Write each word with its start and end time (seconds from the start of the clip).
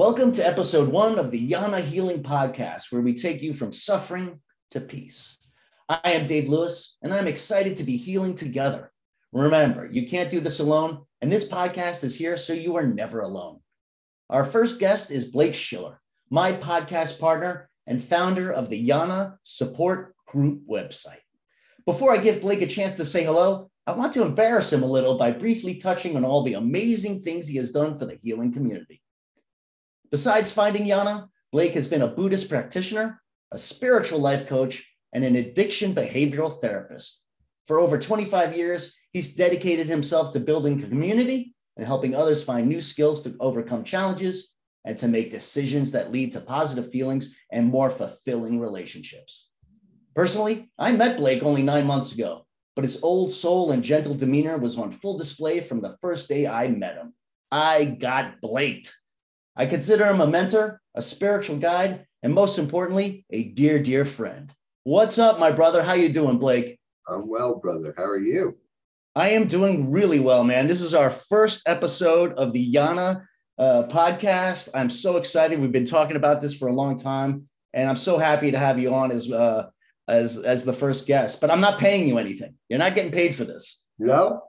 Welcome 0.00 0.32
to 0.32 0.46
episode 0.46 0.88
one 0.88 1.18
of 1.18 1.30
the 1.30 1.50
Yana 1.50 1.82
Healing 1.82 2.22
Podcast, 2.22 2.84
where 2.90 3.02
we 3.02 3.12
take 3.12 3.42
you 3.42 3.52
from 3.52 3.70
suffering 3.70 4.40
to 4.70 4.80
peace. 4.80 5.36
I 5.90 6.12
am 6.12 6.24
Dave 6.24 6.48
Lewis, 6.48 6.96
and 7.02 7.12
I'm 7.12 7.26
excited 7.26 7.76
to 7.76 7.84
be 7.84 7.98
healing 7.98 8.34
together. 8.34 8.92
Remember, 9.30 9.86
you 9.92 10.08
can't 10.08 10.30
do 10.30 10.40
this 10.40 10.58
alone, 10.58 11.04
and 11.20 11.30
this 11.30 11.46
podcast 11.46 12.02
is 12.02 12.16
here 12.16 12.38
so 12.38 12.54
you 12.54 12.76
are 12.76 12.86
never 12.86 13.20
alone. 13.20 13.58
Our 14.30 14.42
first 14.42 14.78
guest 14.80 15.10
is 15.10 15.26
Blake 15.26 15.54
Schiller, 15.54 16.00
my 16.30 16.52
podcast 16.52 17.18
partner 17.18 17.68
and 17.86 18.02
founder 18.02 18.50
of 18.50 18.70
the 18.70 18.88
Yana 18.88 19.36
Support 19.44 20.14
Group 20.26 20.62
website. 20.66 21.20
Before 21.84 22.10
I 22.10 22.22
give 22.22 22.40
Blake 22.40 22.62
a 22.62 22.66
chance 22.66 22.94
to 22.94 23.04
say 23.04 23.22
hello, 23.22 23.70
I 23.86 23.92
want 23.92 24.14
to 24.14 24.24
embarrass 24.24 24.72
him 24.72 24.82
a 24.82 24.86
little 24.86 25.18
by 25.18 25.30
briefly 25.30 25.74
touching 25.74 26.16
on 26.16 26.24
all 26.24 26.42
the 26.42 26.54
amazing 26.54 27.20
things 27.20 27.46
he 27.46 27.58
has 27.58 27.70
done 27.70 27.98
for 27.98 28.06
the 28.06 28.14
healing 28.22 28.50
community. 28.50 29.02
Besides 30.10 30.52
finding 30.52 30.86
Yana, 30.86 31.28
Blake 31.52 31.74
has 31.74 31.86
been 31.86 32.02
a 32.02 32.08
Buddhist 32.08 32.48
practitioner, 32.48 33.22
a 33.52 33.58
spiritual 33.58 34.18
life 34.18 34.46
coach, 34.46 34.84
and 35.12 35.24
an 35.24 35.36
addiction 35.36 35.94
behavioral 35.94 36.60
therapist. 36.60 37.22
For 37.68 37.78
over 37.78 37.98
25 37.98 38.56
years, 38.56 38.96
he's 39.12 39.34
dedicated 39.36 39.86
himself 39.86 40.32
to 40.32 40.40
building 40.40 40.80
community 40.80 41.54
and 41.76 41.86
helping 41.86 42.14
others 42.14 42.42
find 42.42 42.68
new 42.68 42.80
skills 42.80 43.22
to 43.22 43.36
overcome 43.38 43.84
challenges 43.84 44.52
and 44.84 44.98
to 44.98 45.08
make 45.08 45.30
decisions 45.30 45.92
that 45.92 46.10
lead 46.10 46.32
to 46.32 46.40
positive 46.40 46.90
feelings 46.90 47.34
and 47.52 47.66
more 47.66 47.90
fulfilling 47.90 48.58
relationships. 48.58 49.48
Personally, 50.14 50.70
I 50.78 50.92
met 50.92 51.18
Blake 51.18 51.42
only 51.42 51.62
nine 51.62 51.86
months 51.86 52.12
ago, 52.12 52.46
but 52.74 52.84
his 52.84 53.02
old 53.02 53.32
soul 53.32 53.70
and 53.70 53.84
gentle 53.84 54.14
demeanor 54.14 54.58
was 54.58 54.76
on 54.78 54.90
full 54.90 55.16
display 55.16 55.60
from 55.60 55.80
the 55.80 55.96
first 56.00 56.28
day 56.28 56.46
I 56.46 56.68
met 56.68 56.96
him. 56.96 57.14
I 57.52 57.84
got 57.84 58.40
Blaked. 58.40 58.94
I 59.60 59.66
consider 59.66 60.06
him 60.06 60.22
a 60.22 60.26
mentor, 60.26 60.80
a 60.94 61.02
spiritual 61.02 61.58
guide, 61.58 62.06
and 62.22 62.32
most 62.32 62.58
importantly, 62.58 63.26
a 63.28 63.42
dear, 63.42 63.78
dear 63.78 64.06
friend. 64.06 64.50
What's 64.84 65.18
up, 65.18 65.38
my 65.38 65.50
brother? 65.50 65.82
How 65.82 65.92
you 65.92 66.10
doing, 66.10 66.38
Blake? 66.38 66.80
I'm 67.06 67.28
well, 67.28 67.56
brother. 67.56 67.92
How 67.94 68.04
are 68.04 68.18
you? 68.18 68.56
I 69.14 69.32
am 69.32 69.46
doing 69.46 69.90
really 69.90 70.18
well, 70.18 70.44
man. 70.44 70.66
This 70.66 70.80
is 70.80 70.94
our 70.94 71.10
first 71.10 71.60
episode 71.68 72.32
of 72.38 72.54
the 72.54 72.72
Yana 72.72 73.26
uh, 73.58 73.82
podcast. 73.90 74.70
I'm 74.72 74.88
so 74.88 75.18
excited. 75.18 75.60
We've 75.60 75.70
been 75.70 75.84
talking 75.84 76.16
about 76.16 76.40
this 76.40 76.54
for 76.54 76.68
a 76.68 76.72
long 76.72 76.96
time, 76.96 77.46
and 77.74 77.86
I'm 77.86 77.96
so 77.96 78.16
happy 78.16 78.52
to 78.52 78.58
have 78.58 78.78
you 78.78 78.94
on 78.94 79.12
as 79.12 79.30
uh, 79.30 79.66
as 80.08 80.38
as 80.38 80.64
the 80.64 80.72
first 80.72 81.06
guest. 81.06 81.38
But 81.38 81.50
I'm 81.50 81.60
not 81.60 81.78
paying 81.78 82.08
you 82.08 82.16
anything. 82.16 82.54
You're 82.70 82.78
not 82.78 82.94
getting 82.94 83.12
paid 83.12 83.34
for 83.34 83.44
this. 83.44 83.82
No. 83.98 84.40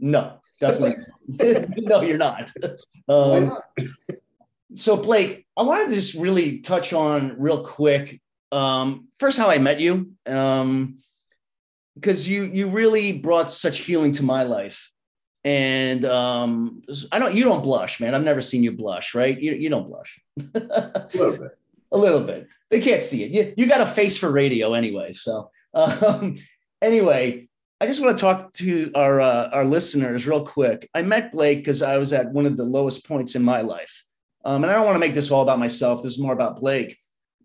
No, 0.00 0.38
definitely. 0.58 1.04
no, 1.82 2.00
you're 2.00 2.16
not. 2.16 2.50
Um, 3.10 3.48
not? 3.48 3.62
so, 4.74 4.96
Blake, 4.96 5.46
I 5.56 5.62
wanted 5.62 5.88
to 5.88 5.94
just 5.94 6.14
really 6.14 6.58
touch 6.58 6.92
on 6.92 7.36
real 7.38 7.64
quick. 7.64 8.20
Um, 8.52 9.08
first, 9.18 9.38
how 9.38 9.50
I 9.50 9.58
met 9.58 9.80
you. 9.80 10.12
Um, 10.26 10.98
because 11.94 12.28
you 12.28 12.44
you 12.44 12.68
really 12.68 13.12
brought 13.12 13.52
such 13.52 13.78
healing 13.78 14.12
to 14.12 14.22
my 14.22 14.42
life. 14.44 14.90
And 15.46 16.06
um 16.06 16.82
i 17.12 17.18
don't 17.18 17.34
you 17.34 17.44
don't 17.44 17.62
blush 17.62 18.00
man. 18.00 18.14
I've 18.14 18.24
never 18.24 18.42
seen 18.42 18.62
you 18.62 18.72
blush 18.72 19.14
right? 19.14 19.38
You, 19.38 19.52
you 19.52 19.68
don't 19.68 19.86
blush. 19.86 20.20
A 20.54 21.08
little 21.14 21.36
bit. 21.36 21.58
A 21.92 21.96
little 21.96 22.20
bit. 22.20 22.48
They 22.70 22.80
can't 22.80 23.02
see 23.02 23.22
it. 23.22 23.30
You, 23.30 23.54
you 23.56 23.66
got 23.66 23.80
a 23.80 23.86
face 23.86 24.18
for 24.18 24.30
radio 24.30 24.74
anyway 24.74 25.12
so 25.12 25.50
um 25.74 26.36
anyway 26.80 27.48
i 27.80 27.86
just 27.86 28.00
want 28.00 28.16
to 28.16 28.20
talk 28.20 28.52
to 28.54 28.90
our 28.94 29.20
uh, 29.20 29.50
our 29.50 29.64
listeners 29.64 30.26
real 30.26 30.44
quick. 30.44 30.88
I 30.94 31.02
met 31.02 31.32
blake 31.32 31.58
because 31.58 31.82
i 31.82 31.98
was 31.98 32.12
at 32.12 32.32
one 32.32 32.46
of 32.46 32.56
the 32.56 32.64
lowest 32.64 33.06
points 33.06 33.34
in 33.34 33.42
my 33.42 33.60
life 33.60 34.04
um, 34.44 34.62
and 34.62 34.70
i 34.70 34.74
don't 34.74 34.84
want 34.84 34.96
to 34.96 35.00
make 35.00 35.14
this 35.14 35.30
all 35.30 35.42
about 35.42 35.58
myself 35.58 36.02
this 36.02 36.12
is 36.12 36.18
more 36.18 36.32
about 36.32 36.60
blake 36.60 36.98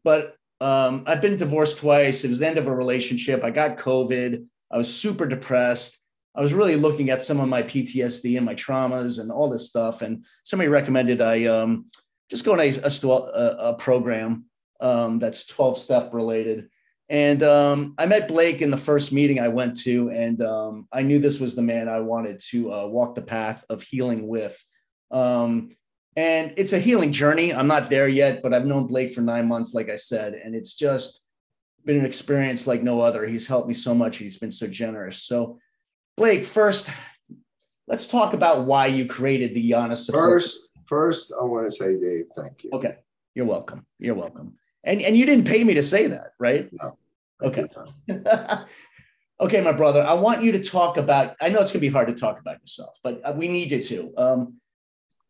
but 0.04 0.36
um, 0.62 1.04
I've 1.08 1.22
been 1.22 1.38
divorced 1.38 1.78
twice. 1.78 2.24
It 2.24 2.30
was 2.30 2.40
the 2.40 2.48
end 2.48 2.58
of 2.58 2.68
a 2.68 2.76
relationship. 2.76 3.44
I 3.44 3.50
got 3.50 3.78
COVID. 3.78 4.46
I 4.72 4.78
was 4.78 4.94
super 4.94 5.26
depressed. 5.26 6.00
I 6.36 6.42
was 6.42 6.54
really 6.54 6.76
looking 6.76 7.10
at 7.10 7.24
some 7.24 7.40
of 7.40 7.50
my 7.50 7.64
PTSD 7.64 8.38
and 8.38 8.46
my 8.46 8.56
traumas 8.56 9.20
and 9.20 9.32
all 9.32 9.50
this 9.50 9.68
stuff. 9.68 10.02
And 10.02 10.26
somebody 10.44 10.70
recommended 10.70 11.22
I 11.22 11.46
um, 11.46 11.86
just 12.30 12.46
go 12.46 12.54
on 12.54 12.60
a, 12.60 12.70
a, 12.70 13.70
a 13.70 13.74
program 13.76 14.46
um, 14.80 15.20
that's 15.20 15.46
12 15.48 15.80
step 15.80 16.14
related. 16.14 16.70
And 17.08 17.42
um, 17.42 17.96
I 17.98 18.06
met 18.06 18.28
Blake 18.28 18.62
in 18.62 18.70
the 18.70 18.78
first 18.78 19.12
meeting 19.12 19.40
I 19.40 19.48
went 19.48 19.80
to, 19.80 20.10
and 20.12 20.44
um, 20.44 20.88
I 20.94 21.02
knew 21.02 21.18
this 21.18 21.40
was 21.40 21.56
the 21.56 21.64
man 21.64 21.90
I 21.90 22.02
wanted 22.02 22.40
to 22.52 22.72
uh, 22.72 22.86
walk 22.86 23.16
the 23.16 23.24
path 23.24 23.66
of 23.68 23.82
healing 23.82 24.28
with. 24.28 24.64
Um, 25.10 25.72
and 26.16 26.54
it's 26.58 26.74
a 26.74 26.80
healing 26.80 27.12
journey. 27.12 27.54
I'm 27.54 27.68
not 27.68 27.90
there 27.90 28.08
yet, 28.08 28.42
but 28.42 28.54
I've 28.54 28.66
known 28.66 28.88
Blake 28.88 29.14
for 29.14 29.22
nine 29.22 29.48
months, 29.48 29.74
like 29.74 29.90
I 29.90 29.96
said, 29.96 30.34
and 30.34 30.56
it's 30.56 30.74
just 30.74 31.24
been 31.86 31.98
an 31.98 32.06
experience 32.06 32.68
like 32.68 32.84
no 32.84 33.02
other. 33.02 33.26
He's 33.26 33.48
helped 33.48 33.68
me 33.68 33.74
so 33.74 33.94
much. 33.94 34.18
He's 34.18 34.38
been 34.38 34.52
so 34.52 34.68
generous. 34.68 35.24
So, 35.24 35.60
Blake, 36.18 36.46
first, 36.46 36.90
let's 37.88 38.08
talk 38.08 38.34
about 38.34 38.66
why 38.66 38.88
you 38.88 39.06
created 39.06 39.54
the 39.54 39.72
Yana 39.72 39.96
support. 39.96 40.24
First, 40.24 40.72
first, 40.86 41.34
I 41.40 41.44
want 41.44 41.68
to 41.68 41.72
say, 41.72 42.00
Dave, 42.00 42.26
thank 42.36 42.64
you. 42.64 42.72
Okay, 42.74 42.98
you're 43.36 43.46
welcome. 43.46 43.86
You're 44.00 44.16
welcome. 44.16 44.56
And 44.84 45.02
and 45.02 45.18
you 45.18 45.26
didn't 45.26 45.46
pay 45.46 45.64
me 45.64 45.74
to 45.76 45.84
say 45.84 46.08
that, 46.08 46.34
right? 46.40 46.70
No. 46.72 46.98
Okay. 47.42 47.66
okay, 49.42 49.62
my 49.62 49.72
brother. 49.72 50.04
I 50.04 50.14
want 50.14 50.44
you 50.44 50.52
to 50.54 50.64
talk 50.64 50.98
about. 50.98 51.36
I 51.42 51.50
know 51.50 51.60
it's 51.60 51.72
going 51.72 51.80
to 51.82 51.88
be 51.88 51.90
hard 51.90 52.08
to 52.08 52.14
talk 52.14 52.40
about 52.40 52.60
yourself, 52.60 52.98
but 53.04 53.36
we 53.36 53.48
need 53.48 53.72
you 53.72 53.84
to. 53.84 54.14
Um, 54.18 54.60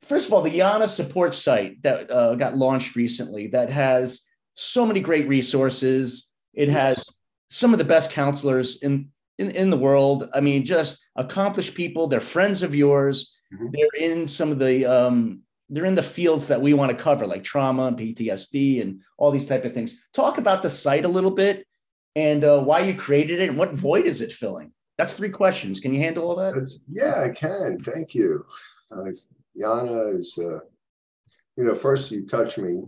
first 0.02 0.28
of 0.28 0.34
all, 0.34 0.42
the 0.42 0.60
Yana 0.60 0.88
support 0.88 1.36
site 1.36 1.82
that 1.84 2.10
uh, 2.12 2.36
got 2.36 2.58
launched 2.58 2.96
recently 2.96 3.48
that 3.48 3.70
has 3.70 4.22
so 4.54 4.86
many 4.86 5.00
great 5.00 5.28
resources. 5.28 6.30
It 6.54 6.70
has 6.70 7.04
some 7.50 7.74
of 7.74 7.80
the 7.80 7.86
best 7.86 8.12
counselors 8.12 8.82
in, 8.82 9.10
in, 9.38 9.52
in 9.52 9.70
the 9.70 9.78
world. 9.78 10.30
I 10.34 10.42
mean, 10.42 10.66
just 10.66 11.00
accomplished 11.16 11.76
people. 11.76 12.08
They're 12.08 12.20
friends 12.20 12.64
of 12.64 12.76
yours. 12.76 13.36
Mm-hmm. 13.54 13.68
They're 13.72 14.10
in 14.12 14.28
some 14.28 14.52
of 14.52 14.60
the 14.60 14.86
um, 14.86 15.42
they're 15.70 15.86
in 15.86 15.96
the 15.96 16.04
fields 16.04 16.48
that 16.48 16.62
we 16.62 16.74
want 16.74 16.92
to 16.92 17.04
cover, 17.04 17.28
like 17.28 17.44
trauma 17.44 17.86
and 17.86 17.98
PTSD 17.98 18.82
and 18.82 19.02
all 19.18 19.32
these 19.32 19.48
type 19.48 19.66
of 19.66 19.74
things. 19.74 20.02
Talk 20.14 20.38
about 20.38 20.64
the 20.64 20.70
site 20.70 21.06
a 21.06 21.10
little 21.10 21.32
bit 21.32 21.66
and 22.16 22.44
uh, 22.44 22.60
why 22.60 22.80
you 22.80 22.96
created 22.96 23.40
it 23.40 23.50
and 23.50 23.58
what 23.58 23.74
void 23.74 24.06
is 24.06 24.22
it 24.22 24.32
filling. 24.32 24.72
That's 24.98 25.16
three 25.16 25.30
questions. 25.30 25.80
Can 25.80 25.94
you 25.94 26.00
handle 26.02 26.28
all 26.28 26.36
that? 26.36 26.56
yeah, 26.90 27.24
I 27.24 27.30
can. 27.30 27.82
Thank 27.84 28.14
you. 28.14 28.46
Uh, 28.92 29.12
Yana 29.58 30.18
is, 30.18 30.38
uh, 30.38 30.60
you 31.58 31.64
know, 31.64 31.76
first 31.76 32.12
you 32.12 32.26
touch 32.26 32.58
me 32.58 32.84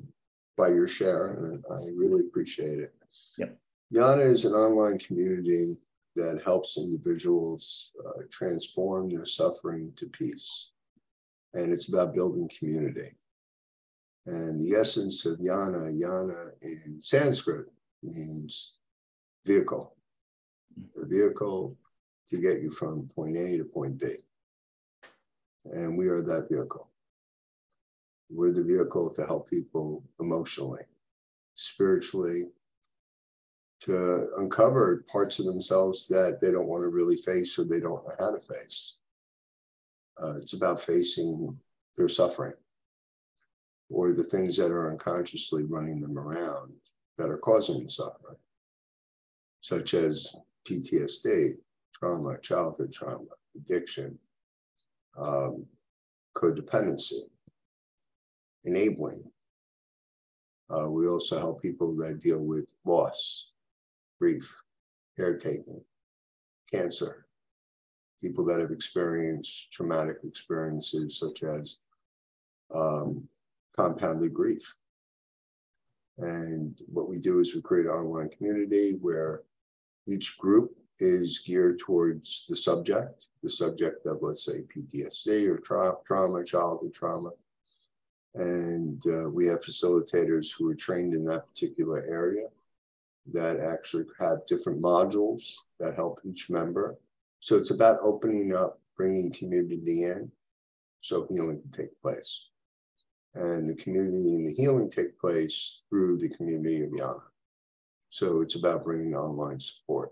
by 0.57 0.69
your 0.69 0.87
share, 0.87 1.33
and 1.33 1.63
I 1.71 1.87
really 1.95 2.21
appreciate 2.21 2.79
it. 2.79 2.93
Yep. 3.37 3.57
Yana 3.93 4.29
is 4.29 4.45
an 4.45 4.53
online 4.53 4.99
community 4.99 5.77
that 6.15 6.41
helps 6.43 6.77
individuals 6.77 7.91
uh, 8.05 8.23
transform 8.29 9.09
their 9.09 9.25
suffering 9.25 9.91
to 9.95 10.05
peace. 10.07 10.71
And 11.53 11.71
it's 11.71 11.89
about 11.89 12.13
building 12.13 12.49
community. 12.57 13.15
And 14.25 14.61
the 14.61 14.77
essence 14.77 15.25
of 15.25 15.39
Yana, 15.39 15.91
Yana 15.99 16.51
in 16.61 17.01
Sanskrit 17.01 17.65
means 18.03 18.73
vehicle, 19.45 19.95
a 21.01 21.05
vehicle 21.05 21.77
to 22.27 22.37
get 22.37 22.61
you 22.61 22.71
from 22.71 23.07
point 23.13 23.37
A 23.37 23.57
to 23.57 23.65
point 23.65 23.99
B 23.99 24.15
and 25.65 25.97
we 25.97 26.07
are 26.07 26.21
that 26.21 26.47
vehicle. 26.49 26.89
We're 28.29 28.51
the 28.51 28.63
vehicle 28.63 29.09
to 29.11 29.25
help 29.25 29.49
people 29.49 30.03
emotionally, 30.19 30.83
spiritually, 31.55 32.45
to 33.81 34.29
uncover 34.37 35.05
parts 35.11 35.39
of 35.39 35.45
themselves 35.45 36.07
that 36.07 36.39
they 36.41 36.51
don't 36.51 36.67
want 36.67 36.83
to 36.83 36.89
really 36.89 37.17
face 37.17 37.57
or 37.57 37.65
they 37.65 37.79
don't 37.79 38.05
know 38.05 38.15
how 38.19 38.31
to 38.31 38.39
face. 38.39 38.95
Uh, 40.21 40.35
it's 40.37 40.53
about 40.53 40.81
facing 40.81 41.57
their 41.97 42.07
suffering 42.07 42.53
or 43.89 44.13
the 44.13 44.23
things 44.23 44.55
that 44.55 44.71
are 44.71 44.89
unconsciously 44.89 45.63
running 45.63 45.99
them 45.99 46.17
around 46.17 46.73
that 47.17 47.29
are 47.29 47.37
causing 47.37 47.83
the 47.83 47.89
suffering, 47.89 48.37
such 49.59 49.93
as 49.93 50.33
PTSD, 50.67 51.55
trauma, 51.93 52.37
childhood 52.39 52.93
trauma, 52.93 53.25
addiction, 53.55 54.17
um, 55.17 55.65
codependency, 56.35 57.21
enabling. 58.65 59.23
Uh, 60.69 60.89
we 60.89 61.07
also 61.07 61.37
help 61.37 61.61
people 61.61 61.95
that 61.97 62.21
deal 62.21 62.43
with 62.43 62.73
loss, 62.85 63.51
grief, 64.19 64.49
caretaking, 65.17 65.81
cancer, 66.71 67.25
people 68.21 68.45
that 68.45 68.59
have 68.59 68.71
experienced 68.71 69.71
traumatic 69.73 70.17
experiences 70.23 71.17
such 71.17 71.43
as 71.43 71.77
um, 72.73 73.27
compounded 73.75 74.33
grief. 74.33 74.75
And 76.17 76.79
what 76.87 77.09
we 77.09 77.17
do 77.17 77.39
is 77.39 77.55
we 77.55 77.61
create 77.61 77.87
an 77.87 77.91
online 77.91 78.29
community 78.29 78.97
where 79.01 79.41
each 80.07 80.37
group 80.37 80.71
is 81.01 81.39
geared 81.39 81.79
towards 81.79 82.45
the 82.47 82.55
subject, 82.55 83.27
the 83.41 83.49
subject 83.49 84.05
of, 84.05 84.19
let's 84.21 84.45
say, 84.45 84.61
PTSD 84.61 85.47
or 85.47 85.57
tra- 85.57 85.97
trauma, 86.05 86.43
childhood 86.43 86.93
trauma. 86.93 87.31
And 88.35 89.01
uh, 89.07 89.29
we 89.29 89.47
have 89.47 89.61
facilitators 89.61 90.55
who 90.55 90.69
are 90.69 90.75
trained 90.75 91.15
in 91.15 91.25
that 91.25 91.47
particular 91.47 92.05
area 92.07 92.47
that 93.33 93.59
actually 93.59 94.05
have 94.19 94.45
different 94.47 94.81
modules 94.81 95.55
that 95.79 95.95
help 95.95 96.19
each 96.23 96.49
member. 96.49 96.97
So 97.39 97.57
it's 97.57 97.71
about 97.71 97.99
opening 98.01 98.55
up, 98.55 98.79
bringing 98.95 99.33
community 99.33 100.03
in 100.03 100.31
so 100.99 101.27
healing 101.29 101.61
can 101.61 101.71
take 101.71 102.01
place. 102.01 102.47
And 103.33 103.67
the 103.67 103.75
community 103.75 104.35
and 104.35 104.45
the 104.45 104.53
healing 104.53 104.91
take 104.91 105.19
place 105.19 105.81
through 105.89 106.19
the 106.19 106.29
community 106.29 106.83
of 106.83 106.91
Yana. 106.91 107.21
So 108.11 108.41
it's 108.41 108.55
about 108.55 108.83
bringing 108.83 109.15
online 109.15 109.59
support. 109.59 110.11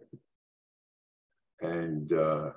And 1.62 2.12
uh, 2.14 2.52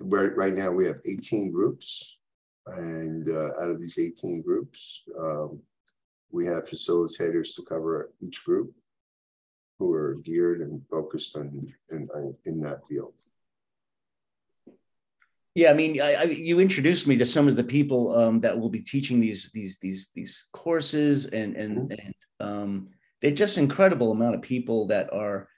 right, 0.00 0.34
right 0.36 0.54
now 0.54 0.70
we 0.70 0.86
have 0.86 1.00
18 1.06 1.50
groups. 1.50 2.18
And 2.66 3.28
uh, 3.28 3.52
out 3.60 3.70
of 3.70 3.80
these 3.80 3.98
18 3.98 4.42
groups, 4.42 5.02
um, 5.18 5.60
we 6.30 6.46
have 6.46 6.64
facilitators 6.64 7.54
to 7.56 7.62
cover 7.62 8.12
each 8.20 8.44
group 8.44 8.72
who 9.78 9.92
are 9.94 10.16
geared 10.24 10.60
and 10.60 10.82
focused 10.90 11.36
on 11.36 11.66
in, 11.90 12.08
in 12.44 12.60
that 12.60 12.80
field. 12.88 13.14
Yeah, 15.54 15.70
I 15.70 15.74
mean, 15.74 16.00
I, 16.00 16.14
I, 16.14 16.22
you 16.24 16.60
introduced 16.60 17.08
me 17.08 17.16
to 17.16 17.26
some 17.26 17.48
of 17.48 17.56
the 17.56 17.64
people 17.64 18.16
um, 18.16 18.40
that 18.40 18.58
will 18.58 18.68
be 18.68 18.80
teaching 18.80 19.20
these 19.20 19.50
these 19.52 19.78
these 19.78 20.10
these 20.14 20.46
courses, 20.52 21.26
and 21.26 21.56
and 21.56 21.90
mm-hmm. 21.90 21.92
and 21.92 22.14
um, 22.38 22.88
they're 23.20 23.32
just 23.32 23.58
incredible 23.58 24.12
amount 24.12 24.36
of 24.36 24.42
people 24.42 24.86
that 24.86 25.12
are 25.12 25.48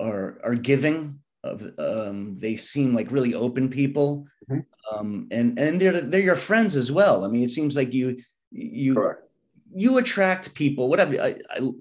are 0.00 0.40
are 0.44 0.54
giving. 0.54 1.20
Of 1.42 1.66
um, 1.78 2.36
they 2.36 2.56
seem 2.56 2.94
like 2.94 3.10
really 3.10 3.34
open 3.34 3.70
people, 3.70 4.26
mm-hmm. 4.50 4.60
um, 4.94 5.28
and 5.30 5.58
and 5.58 5.80
they're 5.80 6.00
they're 6.00 6.20
your 6.20 6.36
friends 6.36 6.76
as 6.76 6.92
well. 6.92 7.24
I 7.24 7.28
mean, 7.28 7.42
it 7.42 7.50
seems 7.50 7.76
like 7.76 7.94
you 7.94 8.18
you 8.50 8.94
Correct 8.94 9.30
you 9.72 9.98
attract 9.98 10.54
people. 10.54 10.88
What 10.88 11.00
I, 11.00 11.04
I, 11.04 11.34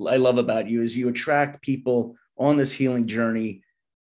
I 0.09 0.17
love 0.17 0.37
about 0.37 0.67
you 0.67 0.81
is 0.81 0.95
you 0.95 1.09
attract 1.09 1.61
people 1.61 2.15
on 2.37 2.57
this 2.57 2.71
healing 2.71 3.07
journey 3.07 3.61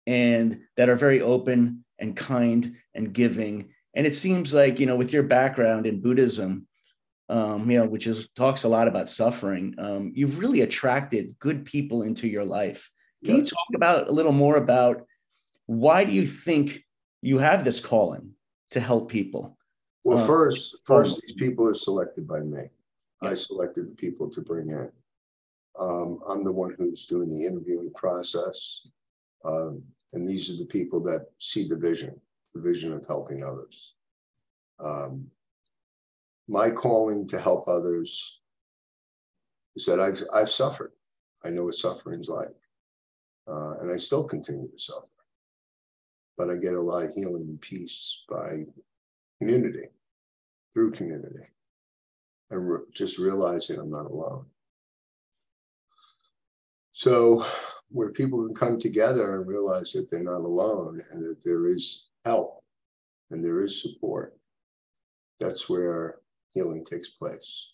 and 0.07 0.59
that 0.77 0.89
are 0.89 0.95
very 0.95 1.21
open 1.21 1.83
and 2.00 2.15
kind 2.15 2.75
and 2.94 3.13
giving. 3.13 3.69
And 3.94 4.06
it 4.06 4.15
seems 4.15 4.53
like, 4.53 4.79
you 4.79 4.85
know, 4.85 4.95
with 4.95 5.13
your 5.13 5.23
background 5.23 5.85
in 5.85 6.01
Buddhism, 6.01 6.68
um, 7.29 7.69
you 7.69 7.77
know, 7.77 7.85
which 7.85 8.07
is 8.07 8.29
talks 8.35 8.63
a 8.63 8.68
lot 8.68 8.88
about 8.88 9.09
suffering, 9.09 9.75
um, 9.77 10.11
you've 10.15 10.39
really 10.39 10.61
attracted 10.61 11.35
good 11.39 11.65
people 11.65 12.03
into 12.03 12.27
your 12.27 12.45
life. 12.45 12.89
Can 13.23 13.38
you 13.38 13.45
talk 13.45 13.67
about 13.75 14.07
a 14.07 14.12
little 14.12 14.31
more 14.31 14.57
about 14.57 15.06
why 15.65 16.03
do 16.03 16.12
you 16.12 16.25
think 16.25 16.83
you 17.21 17.38
have 17.39 17.63
this 17.63 17.79
calling 17.79 18.33
to 18.71 18.79
help 18.79 19.09
people? 19.09 19.57
Well, 20.03 20.19
um, 20.19 20.27
first, 20.27 20.77
first, 20.85 21.19
these 21.21 21.33
people 21.33 21.67
are 21.67 21.73
selected 21.73 22.27
by 22.27 22.41
me. 22.41 22.69
I 23.21 23.33
selected 23.33 23.89
the 23.89 23.95
people 23.95 24.29
to 24.29 24.41
bring 24.41 24.69
in. 24.69 24.91
Um, 25.79 26.19
I'm 26.27 26.44
the 26.44 26.51
one 26.51 26.75
who's 26.77 27.07
doing 27.07 27.29
the 27.29 27.45
interviewing 27.45 27.91
process. 27.95 28.81
Um, 29.44 29.81
and 30.13 30.25
these 30.25 30.51
are 30.51 30.57
the 30.57 30.68
people 30.68 31.01
that 31.03 31.27
see 31.39 31.68
the 31.68 31.77
vision, 31.77 32.19
the 32.53 32.61
vision 32.61 32.94
of 32.94 33.06
helping 33.06 33.44
others. 33.44 33.95
Um, 34.79 35.27
my 36.47 36.69
calling 36.69 37.27
to 37.29 37.39
help 37.39 37.68
others 37.68 38.41
is 39.75 39.85
that 39.88 40.00
I've, 40.00 40.21
I've 40.31 40.51
suffered. 40.51 40.91
I 41.44 41.50
know 41.50 41.65
what 41.65 41.73
suffering's 41.73 42.29
like. 42.29 42.53
Uh, 43.47 43.75
and 43.81 43.92
I 43.92 43.95
still 43.95 44.24
continue 44.24 44.69
to 44.69 44.77
suffer. 44.77 45.07
But 46.38 46.50
I 46.50 46.57
get 46.57 46.74
a 46.74 46.81
lot 46.81 47.06
of 47.06 47.13
healing 47.13 47.44
and 47.44 47.62
peace 47.62 48.24
by 48.27 48.65
community, 49.39 49.88
through 50.74 50.92
community 50.92 51.45
and 52.50 52.69
re- 52.69 52.80
just 52.94 53.18
realizing 53.18 53.80
I'm 53.80 53.92
not 53.92 54.06
alone. 54.06 54.45
So, 56.94 57.45
where 57.89 58.12
people 58.12 58.45
can 58.45 58.56
come 58.56 58.80
together 58.80 59.36
and 59.36 59.47
realize 59.47 59.92
that 59.94 60.09
they're 60.09 60.24
not 60.24 60.42
alone 60.42 61.01
and 61.12 61.24
that 61.24 61.44
there 61.44 61.68
is 61.68 62.07
help 62.24 62.63
and 63.31 63.44
there 63.44 63.62
is 63.63 63.81
support, 63.81 64.38
that's 65.39 65.69
where 65.69 66.19
healing 66.53 66.86
takes 66.86 67.09
place. 67.09 67.71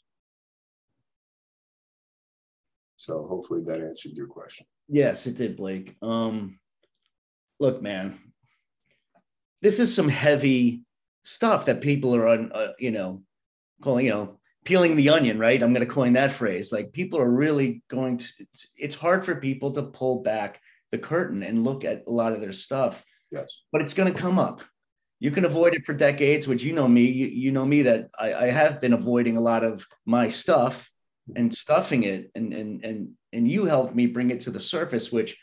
So, 2.98 3.28
hopefully, 3.28 3.62
that 3.66 3.82
answered 3.82 4.14
your 4.14 4.28
question. 4.28 4.66
Yes, 4.92 5.26
it 5.26 5.38
did, 5.38 5.56
Blake. 5.56 5.96
Um, 6.02 6.60
look, 7.62 7.82
man, 7.82 8.20
this 9.62 9.80
is 9.80 9.96
some 9.96 10.10
heavy 10.10 10.84
stuff 11.24 11.66
that 11.66 11.80
people 11.80 12.14
are 12.14 12.28
on, 12.28 12.52
uh, 12.52 12.74
you 12.78 12.92
know, 12.92 13.24
calling, 13.82 14.06
you 14.06 14.12
know, 14.12 14.40
peeling 14.66 14.98
the 14.98 15.10
onion, 15.10 15.40
right? 15.40 15.64
I'm 15.64 15.74
going 15.74 15.88
to 15.88 15.94
coin 15.94 16.12
that 16.14 16.34
phrase. 16.34 16.74
Like 16.74 16.92
people 16.92 17.22
are 17.22 17.32
really 17.32 17.84
going 17.88 18.18
to, 18.18 18.28
it's, 18.40 18.68
it's, 18.76 18.96
hard 18.96 19.24
for 19.24 19.40
people 19.40 19.72
to 19.72 19.84
pull 19.84 20.24
back 20.24 20.60
the 20.92 20.98
curtain 20.98 21.42
and 21.42 21.64
look 21.64 21.86
at 21.86 22.04
a 22.06 22.12
lot 22.12 22.34
of 22.34 22.42
their 22.42 22.52
stuff. 22.52 23.06
Yes. 23.32 23.48
But 23.72 23.82
it's 23.82 23.94
going 23.94 24.14
to 24.14 24.22
come 24.22 24.38
up. 24.38 24.62
You 25.20 25.32
can 25.32 25.46
avoid 25.46 25.74
it 25.74 25.86
for 25.86 25.94
decades, 25.94 26.50
which 26.50 26.64
you 26.64 26.74
know 26.74 26.90
me, 26.90 27.06
you, 27.06 27.28
you 27.28 27.52
know 27.54 27.66
me 27.66 27.84
that 27.84 28.10
I, 28.20 28.34
I 28.34 28.46
have 28.48 28.82
been 28.82 28.92
avoiding 28.92 29.38
a 29.38 29.42
lot 29.42 29.64
of 29.64 29.86
my 30.06 30.28
stuff 30.28 30.92
and 31.36 31.54
stuffing 31.54 32.04
it. 32.04 32.32
And, 32.36 32.54
and, 32.54 32.84
and, 32.84 33.10
and 33.34 33.50
you 33.50 33.66
helped 33.66 33.96
me 33.96 34.06
bring 34.08 34.32
it 34.32 34.42
to 34.42 34.52
the 34.52 34.60
surface, 34.60 35.12
which 35.12 35.38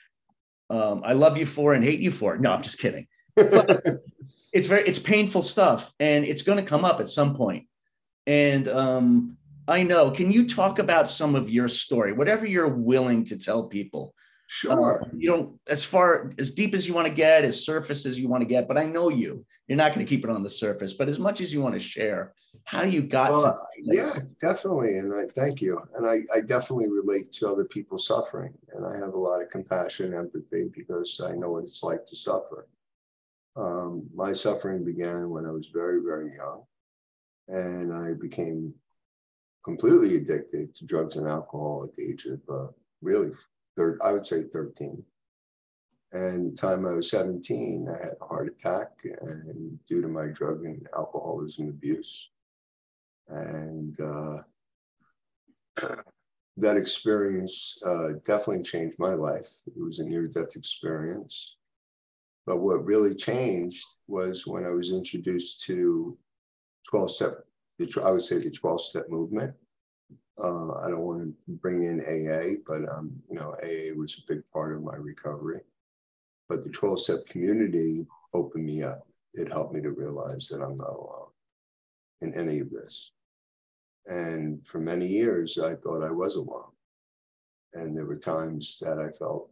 um, 0.71 1.03
I 1.05 1.13
love 1.13 1.39
you 1.39 1.47
for 1.47 1.75
and 1.75 1.85
hate 1.85 2.01
you 2.01 2.11
for. 2.11 2.37
No, 2.39 2.53
I'm 2.53 2.63
just 2.63 2.79
kidding. 2.79 3.07
it's 3.37 4.67
very, 4.67 4.87
it's 4.87 4.99
painful 4.99 5.43
stuff 5.43 5.93
and 6.01 6.25
it's 6.25 6.43
going 6.43 6.59
to 6.59 6.65
come 6.65 6.85
up 6.85 7.01
at 7.01 7.09
some 7.09 7.35
point 7.35 7.67
and 8.29 8.69
um, 8.69 9.39
I 9.67 9.83
know. 9.83 10.11
Can 10.11 10.31
you 10.31 10.47
talk 10.47 10.79
about 10.79 11.09
some 11.09 11.35
of 11.35 11.49
your 11.49 11.67
story, 11.67 12.13
whatever 12.13 12.45
you're 12.45 12.69
willing 12.69 13.25
to 13.25 13.39
tell 13.39 13.69
people? 13.69 14.15
Sure. 14.49 15.03
Uh, 15.03 15.09
you 15.17 15.31
don't 15.31 15.59
as 15.67 15.83
far 15.83 16.33
as 16.39 16.51
deep 16.51 16.75
as 16.75 16.87
you 16.87 16.93
want 16.93 17.07
to 17.07 17.13
get, 17.13 17.45
as 17.45 17.65
surface 17.65 18.05
as 18.05 18.19
you 18.19 18.29
want 18.29 18.43
to 18.43 18.49
get. 18.49 18.69
But 18.69 18.77
I 18.77 18.85
know 18.85 19.09
you. 19.09 19.47
You're 19.67 19.79
not 19.79 19.95
going 19.95 20.05
to 20.05 20.09
keep 20.09 20.25
it 20.25 20.31
on 20.31 20.43
the 20.43 20.51
surface. 20.51 20.93
But 20.93 21.09
as 21.09 21.19
much 21.19 21.41
as 21.41 21.53
you 21.53 21.63
want 21.63 21.75
to 21.75 21.81
share, 21.81 22.35
how 22.69 22.83
you 22.83 23.01
got 23.01 23.31
well, 23.31 23.43
to 23.43 23.83
yeah, 23.83 24.13
definitely. 24.43 24.99
And 24.99 25.15
I 25.15 25.25
thank 25.35 25.63
you. 25.63 25.81
And 25.95 26.07
I, 26.07 26.19
I 26.37 26.43
definitely 26.43 26.89
relate 26.91 27.33
to 27.33 27.49
other 27.49 27.65
people 27.65 27.97
suffering, 27.97 28.53
and 28.75 28.85
I 28.85 28.95
have 28.95 29.15
a 29.15 29.19
lot 29.19 29.41
of 29.41 29.49
compassion, 29.49 30.13
and 30.13 30.15
empathy 30.17 30.71
because 30.77 31.19
I 31.25 31.33
know 31.33 31.53
what 31.53 31.65
it's 31.65 31.83
like 31.83 32.05
to 32.05 32.15
suffer. 32.15 32.69
Um, 33.57 34.07
my 34.15 34.33
suffering 34.33 34.85
began 34.85 35.31
when 35.31 35.47
I 35.47 35.51
was 35.51 35.69
very, 35.69 36.03
very 36.03 36.37
young 36.37 36.63
and 37.49 37.93
I 37.93 38.13
became 38.13 38.75
completely 39.65 40.17
addicted 40.17 40.75
to 40.75 40.85
drugs 40.85 41.17
and 41.17 41.27
alcohol 41.27 41.85
at 41.85 41.97
the 41.97 42.07
age 42.11 42.27
of 42.27 42.41
uh, 42.49 42.69
really 43.01 43.31
third, 43.77 43.99
I 44.05 44.13
would 44.13 44.27
say 44.27 44.43
13. 44.43 45.03
And 46.13 46.47
the 46.47 46.55
time 46.55 46.87
I 46.87 46.93
was 46.93 47.11
17, 47.11 47.89
I 47.89 47.97
had 47.97 48.15
a 48.21 48.27
heart 48.27 48.49
attack 48.49 48.91
and 49.23 49.79
due 49.87 50.03
to 50.03 50.09
my 50.09 50.27
drug 50.27 50.65
and 50.67 50.87
alcoholism 50.95 51.69
abuse. 51.69 52.31
And 53.29 54.01
uh, 54.01 54.39
that 56.57 56.77
experience 56.77 57.81
uh, 57.87 58.09
definitely 58.25 58.63
changed 58.63 58.99
my 58.99 59.15
life. 59.15 59.49
It 59.67 59.75
was 59.77 59.99
a 59.99 60.05
near 60.05 60.27
death 60.27 60.57
experience. 60.57 61.57
But 62.47 62.59
what 62.59 62.85
really 62.85 63.15
changed 63.15 63.87
was 64.07 64.47
when 64.47 64.65
I 64.65 64.71
was 64.71 64.91
introduced 64.91 65.63
to 65.65 66.17
12 66.89 67.11
step, 67.11 67.33
I 68.03 68.11
would 68.11 68.23
say 68.23 68.39
the 68.39 68.51
12 68.51 68.81
step 68.81 69.05
movement. 69.09 69.55
Uh, 70.43 70.73
I 70.77 70.89
don't 70.89 71.01
want 71.01 71.21
to 71.23 71.35
bring 71.49 71.83
in 71.83 72.01
AA, 72.01 72.61
but 72.67 72.89
um, 72.89 73.13
you 73.29 73.37
know, 73.37 73.55
AA 73.63 73.95
was 73.95 74.17
a 74.19 74.33
big 74.33 74.43
part 74.53 74.75
of 74.75 74.83
my 74.83 74.95
recovery. 74.97 75.61
But 76.49 76.65
the 76.65 76.71
12 76.71 77.01
step 77.01 77.27
community 77.29 78.07
opened 78.33 78.65
me 78.65 78.83
up. 78.83 79.07
It 79.35 79.53
helped 79.53 79.75
me 79.75 79.83
to 79.83 79.91
realize 79.91 80.49
that 80.49 80.63
I'm 80.63 80.77
not 80.77 80.89
alone 80.89 81.29
in 82.23 82.35
any 82.35 82.61
of 82.61 82.71
this. 82.71 83.13
And 84.09 84.67
for 84.67 84.79
many 84.81 85.07
years, 85.07 85.59
I 85.59 85.75
thought 85.75 86.03
I 86.03 86.11
was 86.11 86.37
alone. 86.37 86.73
And 87.75 87.95
there 87.95 88.07
were 88.07 88.17
times 88.17 88.79
that 88.81 88.99
I 88.99 89.11
felt 89.19 89.51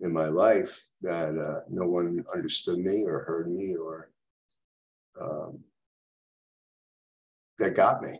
in 0.00 0.12
my 0.12 0.26
life 0.26 0.84
that 1.00 1.30
uh, 1.38 1.60
no 1.70 1.86
one 1.86 2.24
understood 2.34 2.78
me 2.78 3.04
or 3.06 3.20
heard 3.20 3.50
me 3.50 3.74
or 3.74 4.10
um, 5.20 5.58
that 7.58 7.74
got 7.74 8.02
me. 8.02 8.18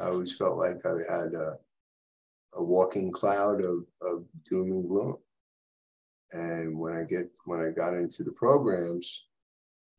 I 0.00 0.06
always 0.06 0.36
felt 0.36 0.56
like 0.56 0.86
I 0.86 0.92
had 1.12 1.34
a, 1.34 1.58
a 2.54 2.62
walking 2.62 3.12
cloud 3.12 3.62
of, 3.62 3.84
of 4.00 4.24
doom 4.48 4.72
and 4.72 4.88
gloom. 4.88 5.18
And 6.32 6.78
when 6.78 6.94
I 6.94 7.04
get 7.04 7.30
when 7.44 7.60
I 7.60 7.70
got 7.70 7.94
into 7.94 8.24
the 8.24 8.32
programs, 8.32 9.26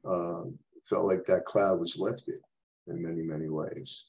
um, 0.06 0.58
felt 0.90 1.06
like 1.06 1.26
that 1.26 1.46
cloud 1.46 1.80
was 1.80 1.98
lifted 1.98 2.40
in 2.88 3.02
many 3.02 3.22
many 3.22 3.48
ways. 3.48 4.06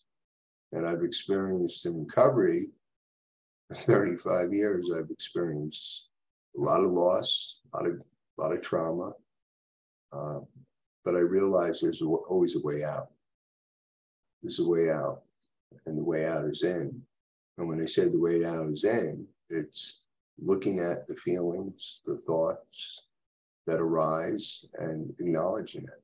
And 0.72 0.86
I've 0.86 1.02
experienced 1.02 1.86
in 1.86 2.04
recovery, 2.04 2.68
35 3.72 4.52
years, 4.52 4.90
I've 4.96 5.10
experienced 5.10 6.08
a 6.56 6.60
lot 6.60 6.84
of 6.84 6.90
loss, 6.90 7.60
a 7.72 7.76
lot 7.76 7.86
of 7.86 7.94
a 8.38 8.42
lot 8.42 8.52
of 8.52 8.60
trauma. 8.60 9.12
Uh, 10.12 10.40
but 11.04 11.14
I 11.14 11.20
realize 11.20 11.80
there's 11.80 12.02
always 12.02 12.56
a 12.56 12.60
way 12.60 12.84
out 12.84 13.08
there's 14.46 14.60
a 14.60 14.68
way 14.68 14.90
out, 14.90 15.22
and 15.86 15.98
the 15.98 16.04
way 16.04 16.24
out 16.24 16.44
is 16.44 16.62
in. 16.62 17.02
And 17.58 17.68
when 17.68 17.80
I 17.80 17.86
say 17.86 18.08
the 18.08 18.20
way 18.20 18.44
out 18.44 18.68
is 18.70 18.84
in, 18.84 19.26
it's 19.50 20.02
looking 20.38 20.78
at 20.78 21.08
the 21.08 21.16
feelings, 21.16 22.02
the 22.06 22.18
thoughts 22.18 23.06
that 23.66 23.80
arise 23.80 24.64
and 24.78 25.12
acknowledging 25.18 25.82
it 25.82 26.02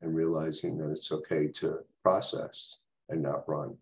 and 0.00 0.12
realizing 0.12 0.76
that 0.78 0.90
it's 0.90 1.12
okay 1.12 1.46
to 1.46 1.78
process 2.02 2.78
and 3.12 3.22
not 3.22 3.48
run 3.48 3.76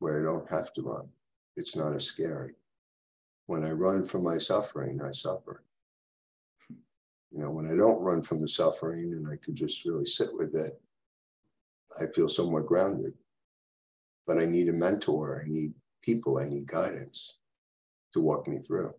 where 0.00 0.20
I 0.20 0.24
don't 0.24 0.50
have 0.50 0.72
to 0.74 0.82
run. 0.82 1.08
It's 1.56 1.76
not 1.76 1.94
as 1.94 2.04
scary. 2.04 2.54
When 3.46 3.64
I 3.64 3.70
run 3.70 4.04
from 4.04 4.24
my 4.24 4.38
suffering, 4.38 5.00
I 5.02 5.10
suffer. 5.12 5.62
You 6.70 7.38
know, 7.38 7.50
when 7.50 7.70
I 7.70 7.76
don't 7.76 8.00
run 8.00 8.22
from 8.22 8.40
the 8.40 8.48
suffering 8.48 9.12
and 9.12 9.28
I 9.28 9.36
can 9.44 9.54
just 9.54 9.84
really 9.84 10.06
sit 10.06 10.30
with 10.32 10.54
it, 10.56 10.80
I 12.00 12.06
feel 12.06 12.28
somewhat 12.28 12.66
grounded. 12.66 13.14
But 14.26 14.38
I 14.38 14.46
need 14.46 14.68
a 14.68 14.72
mentor, 14.72 15.44
I 15.44 15.48
need 15.48 15.74
people, 16.02 16.38
I 16.38 16.48
need 16.48 16.66
guidance 16.66 17.36
to 18.14 18.20
walk 18.20 18.48
me 18.48 18.58
through. 18.58 18.94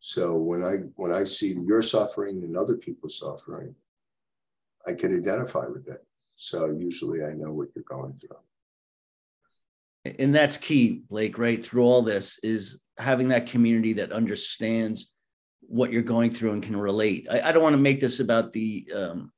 So 0.00 0.36
when 0.36 0.62
I 0.62 0.76
when 0.96 1.12
I 1.12 1.24
see 1.24 1.54
your 1.66 1.82
suffering 1.82 2.42
and 2.42 2.56
other 2.56 2.76
people's 2.76 3.18
suffering, 3.18 3.74
I 4.86 4.92
can 4.92 5.16
identify 5.16 5.66
with 5.66 5.88
it. 5.88 6.04
So 6.36 6.70
usually 6.70 7.24
I 7.24 7.32
know 7.32 7.52
what 7.52 7.68
you're 7.74 7.84
going 7.88 8.14
through. 8.14 8.36
And 10.18 10.34
that's 10.34 10.56
key, 10.56 11.02
Blake, 11.08 11.38
right? 11.38 11.64
Through 11.64 11.82
all 11.82 12.02
this 12.02 12.38
is 12.42 12.80
having 12.98 13.28
that 13.28 13.46
community 13.48 13.94
that 13.94 14.12
understands 14.12 15.10
what 15.62 15.92
you're 15.92 16.02
going 16.02 16.30
through 16.30 16.52
and 16.52 16.62
can 16.62 16.76
relate. 16.76 17.26
I, 17.30 17.40
I 17.40 17.52
don't 17.52 17.62
want 17.62 17.74
to 17.74 17.82
make 17.82 18.00
this 18.00 18.20
about 18.20 18.52
the 18.52 18.88
um, 18.94 19.32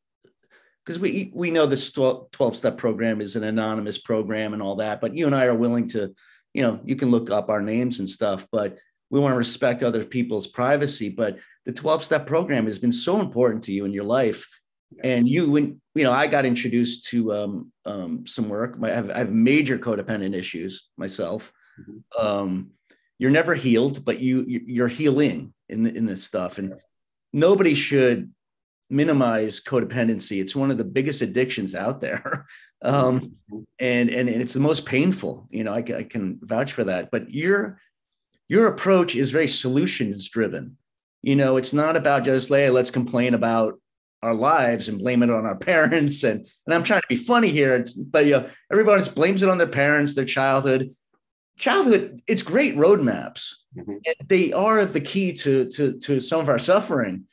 because 0.85 0.99
we 0.99 1.31
we 1.35 1.50
know 1.50 1.67
this 1.67 1.90
12 1.90 2.57
step 2.57 2.78
program 2.78 3.21
is 3.21 3.37
an 3.37 3.45
anonymous 3.45 3.99
program 3.99 4.52
and 4.52 4.62
all 4.62 4.76
that, 4.76 5.00
but 5.00 5.14
you 5.14 5.26
and 5.26 5.35
I 5.35 5.45
are 5.45 5.55
willing 5.55 5.87
to, 5.88 6.14
you 6.55 6.62
know, 6.62 6.81
you 6.85 6.97
can 6.97 7.11
look 7.11 7.31
up 7.31 7.50
our 7.50 7.61
names 7.61 7.99
and 7.99 8.09
stuff, 8.09 8.47
but 8.50 8.78
we 9.11 9.21
want 9.21 9.33
to 9.33 9.38
respect 9.38 9.83
other 9.83 10.05
people's 10.05 10.47
privacy. 10.47 11.09
But 11.11 11.38
the 11.67 11.73
12 11.73 12.05
step 12.05 12.26
program 12.26 12.64
has 12.64 12.78
been 12.78 12.93
so 12.93 13.21
important 13.21 13.64
to 13.64 13.73
you 13.73 13.85
in 13.85 13.93
your 13.93 14.05
life 14.05 14.47
and 15.02 15.28
you 15.28 15.50
when 15.50 15.80
you 15.95 16.04
know 16.04 16.12
i 16.12 16.26
got 16.26 16.47
introduced 16.47 17.07
to 17.09 17.33
um, 17.33 17.73
um, 17.88 18.26
some 18.26 18.49
work. 18.49 18.76
I 18.83 18.88
have, 18.88 19.11
I 19.11 19.18
have 19.18 19.30
major 19.30 19.78
codependent 19.78 20.35
issues 20.35 20.88
myself. 20.97 21.52
Mm-hmm. 21.80 22.26
um, 22.26 22.71
you're 23.21 23.30
never 23.30 23.54
healed 23.54 24.04
but 24.04 24.18
you 24.18 24.45
you're 24.49 24.88
healing 24.88 25.54
in 25.68 25.87
in 25.87 26.07
this 26.07 26.25
stuff. 26.25 26.59
And 26.59 26.75
nobody 27.33 27.75
should 27.75 28.33
minimize 28.90 29.61
codependency. 29.61 30.40
It's 30.40 30.57
one 30.57 30.73
of 30.73 30.78
the 30.78 30.85
biggest 30.85 31.23
addictions 31.23 31.75
out 31.75 32.00
there. 32.00 32.47
Um, 32.80 32.95
mm-hmm. 33.50 33.59
and, 33.80 34.09
and 34.09 34.28
and 34.28 34.40
it's 34.40 34.52
the 34.52 34.61
most 34.61 34.87
painful 34.87 35.49
you 35.50 35.64
know 35.64 35.73
I 35.73 35.83
can, 35.83 35.97
I 35.97 36.04
can 36.04 36.38
vouch 36.42 36.73
for 36.73 36.85
that. 36.85 37.11
But 37.11 37.28
your 37.28 37.80
your 38.49 38.68
approach 38.68 39.16
is 39.16 39.33
very 39.33 39.49
solutions 39.49 40.28
driven. 40.28 40.76
You 41.21 41.35
know 41.35 41.57
it's 41.57 41.73
not 41.73 41.97
about 41.97 42.23
just 42.23 42.50
hey 42.50 42.71
let's 42.71 42.92
complain 42.92 43.35
about 43.35 43.80
our 44.23 44.35
lives 44.35 44.89
and 44.89 44.99
blame 44.99 45.23
it 45.23 45.31
on 45.31 45.47
our 45.47 45.57
parents. 45.73 46.25
And, 46.25 46.47
and 46.67 46.75
I'm 46.75 46.83
trying 46.83 47.01
to 47.01 47.09
be 47.09 47.17
funny 47.17 47.49
here, 47.49 47.77
it's, 47.77 47.95
but 47.95 48.27
you 48.27 48.33
know, 48.33 48.49
everybody 48.71 49.01
just 49.01 49.15
blames 49.15 49.43
it 49.43 49.49
on 49.49 49.59
their 49.59 49.67
parents, 49.67 50.15
their 50.15 50.25
childhood. 50.25 50.95
Childhood, 51.59 52.23
it's 52.27 52.43
great 52.43 52.77
roadmaps. 52.77 53.55
Mm-hmm. 53.77 53.97
They 54.27 54.53
are 54.53 54.85
the 54.85 55.01
key 55.01 55.33
to, 55.35 55.69
to, 55.71 55.99
to 55.99 56.21
some 56.21 56.41
of 56.41 56.49
our 56.49 56.59
suffering. 56.59 57.25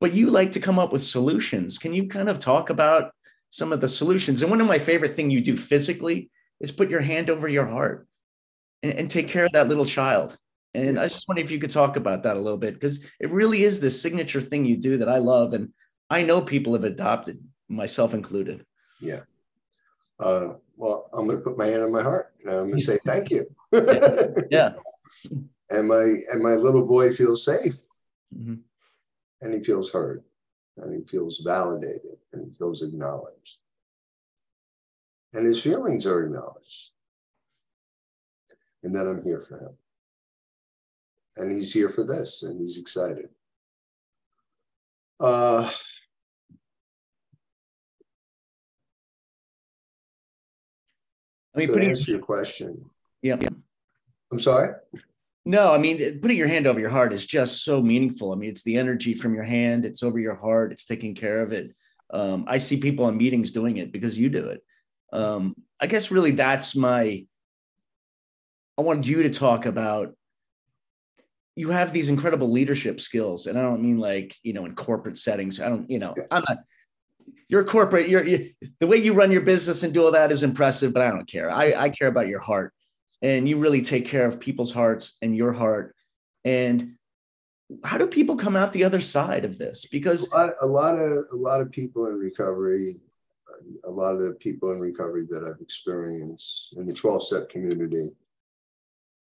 But 0.00 0.14
you 0.14 0.30
like 0.30 0.52
to 0.52 0.60
come 0.60 0.80
up 0.80 0.92
with 0.92 1.04
solutions. 1.04 1.78
Can 1.78 1.92
you 1.92 2.08
kind 2.08 2.28
of 2.28 2.40
talk 2.40 2.70
about 2.70 3.12
some 3.50 3.72
of 3.72 3.80
the 3.80 3.88
solutions? 3.88 4.42
And 4.42 4.50
one 4.50 4.60
of 4.60 4.66
my 4.66 4.80
favorite 4.80 5.14
thing 5.14 5.30
you 5.30 5.40
do 5.40 5.56
physically 5.56 6.28
is 6.60 6.72
put 6.72 6.90
your 6.90 7.00
hand 7.00 7.30
over 7.30 7.46
your 7.46 7.66
heart 7.66 8.08
and, 8.82 8.92
and 8.92 9.10
take 9.10 9.28
care 9.28 9.44
of 9.44 9.52
that 9.52 9.68
little 9.68 9.84
child. 9.84 10.36
And 10.74 10.98
I 10.98 11.06
just 11.06 11.28
wonder 11.28 11.42
if 11.42 11.50
you 11.50 11.58
could 11.58 11.70
talk 11.70 11.96
about 11.96 12.22
that 12.22 12.36
a 12.36 12.40
little 12.40 12.58
bit 12.58 12.74
because 12.74 13.04
it 13.20 13.30
really 13.30 13.62
is 13.62 13.78
this 13.78 14.00
signature 14.00 14.40
thing 14.40 14.64
you 14.64 14.76
do 14.76 14.96
that 14.98 15.08
I 15.08 15.18
love. 15.18 15.52
And 15.52 15.68
I 16.12 16.22
know 16.22 16.42
people 16.42 16.74
have 16.74 16.84
adopted, 16.84 17.42
myself 17.70 18.12
included. 18.12 18.66
Yeah. 19.00 19.20
Uh, 20.20 20.54
well, 20.76 21.08
I'm 21.14 21.26
going 21.26 21.38
to 21.38 21.42
put 21.42 21.56
my 21.56 21.66
hand 21.66 21.82
on 21.82 21.90
my 21.90 22.02
heart 22.02 22.34
and 22.44 22.50
I'm 22.50 22.66
going 22.66 22.78
to 22.78 22.84
say 22.84 22.98
thank 23.06 23.30
you. 23.30 23.46
yeah. 23.72 24.34
yeah. 24.50 24.72
And 25.70 25.88
my 25.88 26.02
and 26.30 26.42
my 26.42 26.54
little 26.54 26.84
boy 26.84 27.14
feels 27.14 27.46
safe, 27.46 27.80
mm-hmm. 28.36 28.56
and 29.40 29.54
he 29.54 29.64
feels 29.64 29.90
heard, 29.90 30.22
and 30.76 30.94
he 30.94 31.00
feels 31.10 31.40
validated, 31.42 32.18
and 32.34 32.44
he 32.44 32.54
feels 32.58 32.82
acknowledged, 32.82 33.56
and 35.32 35.46
his 35.46 35.62
feelings 35.62 36.06
are 36.06 36.26
acknowledged, 36.26 36.90
and 38.82 38.94
that 38.94 39.06
I'm 39.06 39.24
here 39.24 39.40
for 39.40 39.60
him, 39.60 39.74
and 41.38 41.50
he's 41.50 41.72
here 41.72 41.88
for 41.88 42.04
this, 42.04 42.42
and 42.42 42.60
he's 42.60 42.76
excited. 42.78 43.30
Uh, 45.18 45.70
I 51.54 51.58
mean, 51.58 51.68
so 51.68 51.74
putting 51.74 51.90
answer 51.90 52.10
your 52.12 52.20
question. 52.20 52.84
Yeah. 53.20 53.36
I'm 54.30 54.40
sorry. 54.40 54.74
No, 55.44 55.72
I 55.72 55.78
mean, 55.78 56.20
putting 56.20 56.36
your 56.36 56.48
hand 56.48 56.66
over 56.66 56.78
your 56.78 56.90
heart 56.90 57.12
is 57.12 57.26
just 57.26 57.64
so 57.64 57.82
meaningful. 57.82 58.32
I 58.32 58.36
mean, 58.36 58.50
it's 58.50 58.62
the 58.62 58.76
energy 58.76 59.12
from 59.12 59.34
your 59.34 59.44
hand. 59.44 59.84
It's 59.84 60.02
over 60.02 60.18
your 60.18 60.36
heart. 60.36 60.72
It's 60.72 60.84
taking 60.84 61.14
care 61.14 61.42
of 61.42 61.52
it. 61.52 61.74
Um, 62.12 62.44
I 62.46 62.58
see 62.58 62.76
people 62.76 63.08
in 63.08 63.16
meetings 63.16 63.50
doing 63.50 63.78
it 63.78 63.90
because 63.90 64.16
you 64.16 64.28
do 64.28 64.48
it. 64.48 64.62
Um, 65.12 65.56
I 65.80 65.86
guess 65.86 66.10
really 66.10 66.30
that's 66.32 66.76
my. 66.76 67.26
I 68.78 68.82
wanted 68.82 69.06
you 69.06 69.24
to 69.24 69.30
talk 69.30 69.66
about. 69.66 70.14
You 71.54 71.70
have 71.70 71.92
these 71.92 72.08
incredible 72.08 72.50
leadership 72.50 73.00
skills, 73.00 73.46
and 73.46 73.58
I 73.58 73.62
don't 73.62 73.82
mean 73.82 73.98
like 73.98 74.36
you 74.42 74.52
know 74.52 74.64
in 74.64 74.74
corporate 74.74 75.18
settings. 75.18 75.60
I 75.60 75.68
don't, 75.68 75.90
you 75.90 75.98
know, 75.98 76.14
I'm 76.30 76.44
not 76.48 76.58
you're 77.48 77.64
corporate. 77.64 78.08
You're, 78.08 78.24
the 78.78 78.86
way 78.86 78.96
you 78.96 79.12
run 79.12 79.30
your 79.30 79.42
business 79.42 79.82
and 79.82 79.92
do 79.92 80.04
all 80.04 80.12
that 80.12 80.32
is 80.32 80.42
impressive, 80.42 80.92
but 80.92 81.02
I 81.02 81.10
don't 81.10 81.26
care. 81.26 81.50
I, 81.50 81.74
I 81.76 81.88
care 81.90 82.08
about 82.08 82.28
your 82.28 82.40
heart, 82.40 82.72
and 83.20 83.48
you 83.48 83.58
really 83.58 83.82
take 83.82 84.06
care 84.06 84.26
of 84.26 84.40
people's 84.40 84.72
hearts 84.72 85.16
and 85.22 85.36
your 85.36 85.52
heart. 85.52 85.94
And 86.44 86.94
how 87.84 87.98
do 87.98 88.06
people 88.06 88.36
come 88.36 88.56
out 88.56 88.72
the 88.72 88.84
other 88.84 89.00
side 89.00 89.44
of 89.44 89.58
this? 89.58 89.86
Because 89.86 90.30
a 90.32 90.36
lot, 90.36 90.50
a 90.60 90.66
lot 90.66 90.98
of 90.98 91.24
a 91.32 91.36
lot 91.36 91.60
of 91.60 91.70
people 91.70 92.06
in 92.06 92.14
recovery, 92.14 93.00
a 93.84 93.90
lot 93.90 94.14
of 94.14 94.20
the 94.20 94.32
people 94.32 94.72
in 94.72 94.80
recovery 94.80 95.26
that 95.30 95.44
I've 95.44 95.60
experienced 95.60 96.74
in 96.76 96.86
the 96.86 96.92
12 96.92 97.26
step 97.26 97.48
community, 97.48 98.10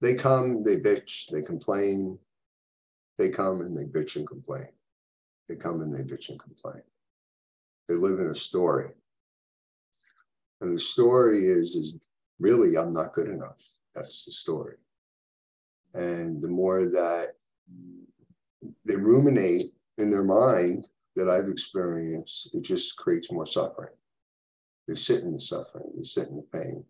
they 0.00 0.14
come, 0.14 0.62
they 0.62 0.76
bitch, 0.76 1.30
they 1.30 1.42
complain, 1.42 2.18
they 3.18 3.30
come 3.30 3.60
and 3.62 3.76
they 3.76 3.84
bitch 3.84 4.16
and 4.16 4.26
complain. 4.26 4.68
They 5.48 5.56
come 5.56 5.80
and 5.80 5.94
they 5.94 6.02
bitch 6.02 6.28
and 6.28 6.38
complain. 6.38 6.82
They 7.88 7.94
live 7.94 8.18
in 8.18 8.30
a 8.30 8.34
story. 8.34 8.90
And 10.60 10.72
the 10.72 10.78
story 10.78 11.46
is, 11.46 11.76
is 11.76 11.98
really, 12.38 12.76
I'm 12.76 12.92
not 12.92 13.14
good 13.14 13.28
enough. 13.28 13.62
That's 13.94 14.24
the 14.24 14.32
story. 14.32 14.76
And 15.94 16.42
the 16.42 16.48
more 16.48 16.86
that 16.86 17.34
they 18.84 18.96
ruminate 18.96 19.72
in 19.98 20.10
their 20.10 20.24
mind 20.24 20.86
that 21.14 21.28
I've 21.28 21.48
experienced, 21.48 22.54
it 22.54 22.62
just 22.62 22.96
creates 22.96 23.32
more 23.32 23.46
suffering. 23.46 23.94
They 24.86 24.94
sit 24.94 25.24
in 25.24 25.32
the 25.32 25.40
suffering, 25.40 25.90
they 25.96 26.04
sit 26.04 26.28
in 26.28 26.36
the 26.36 26.58
pain. 26.58 26.84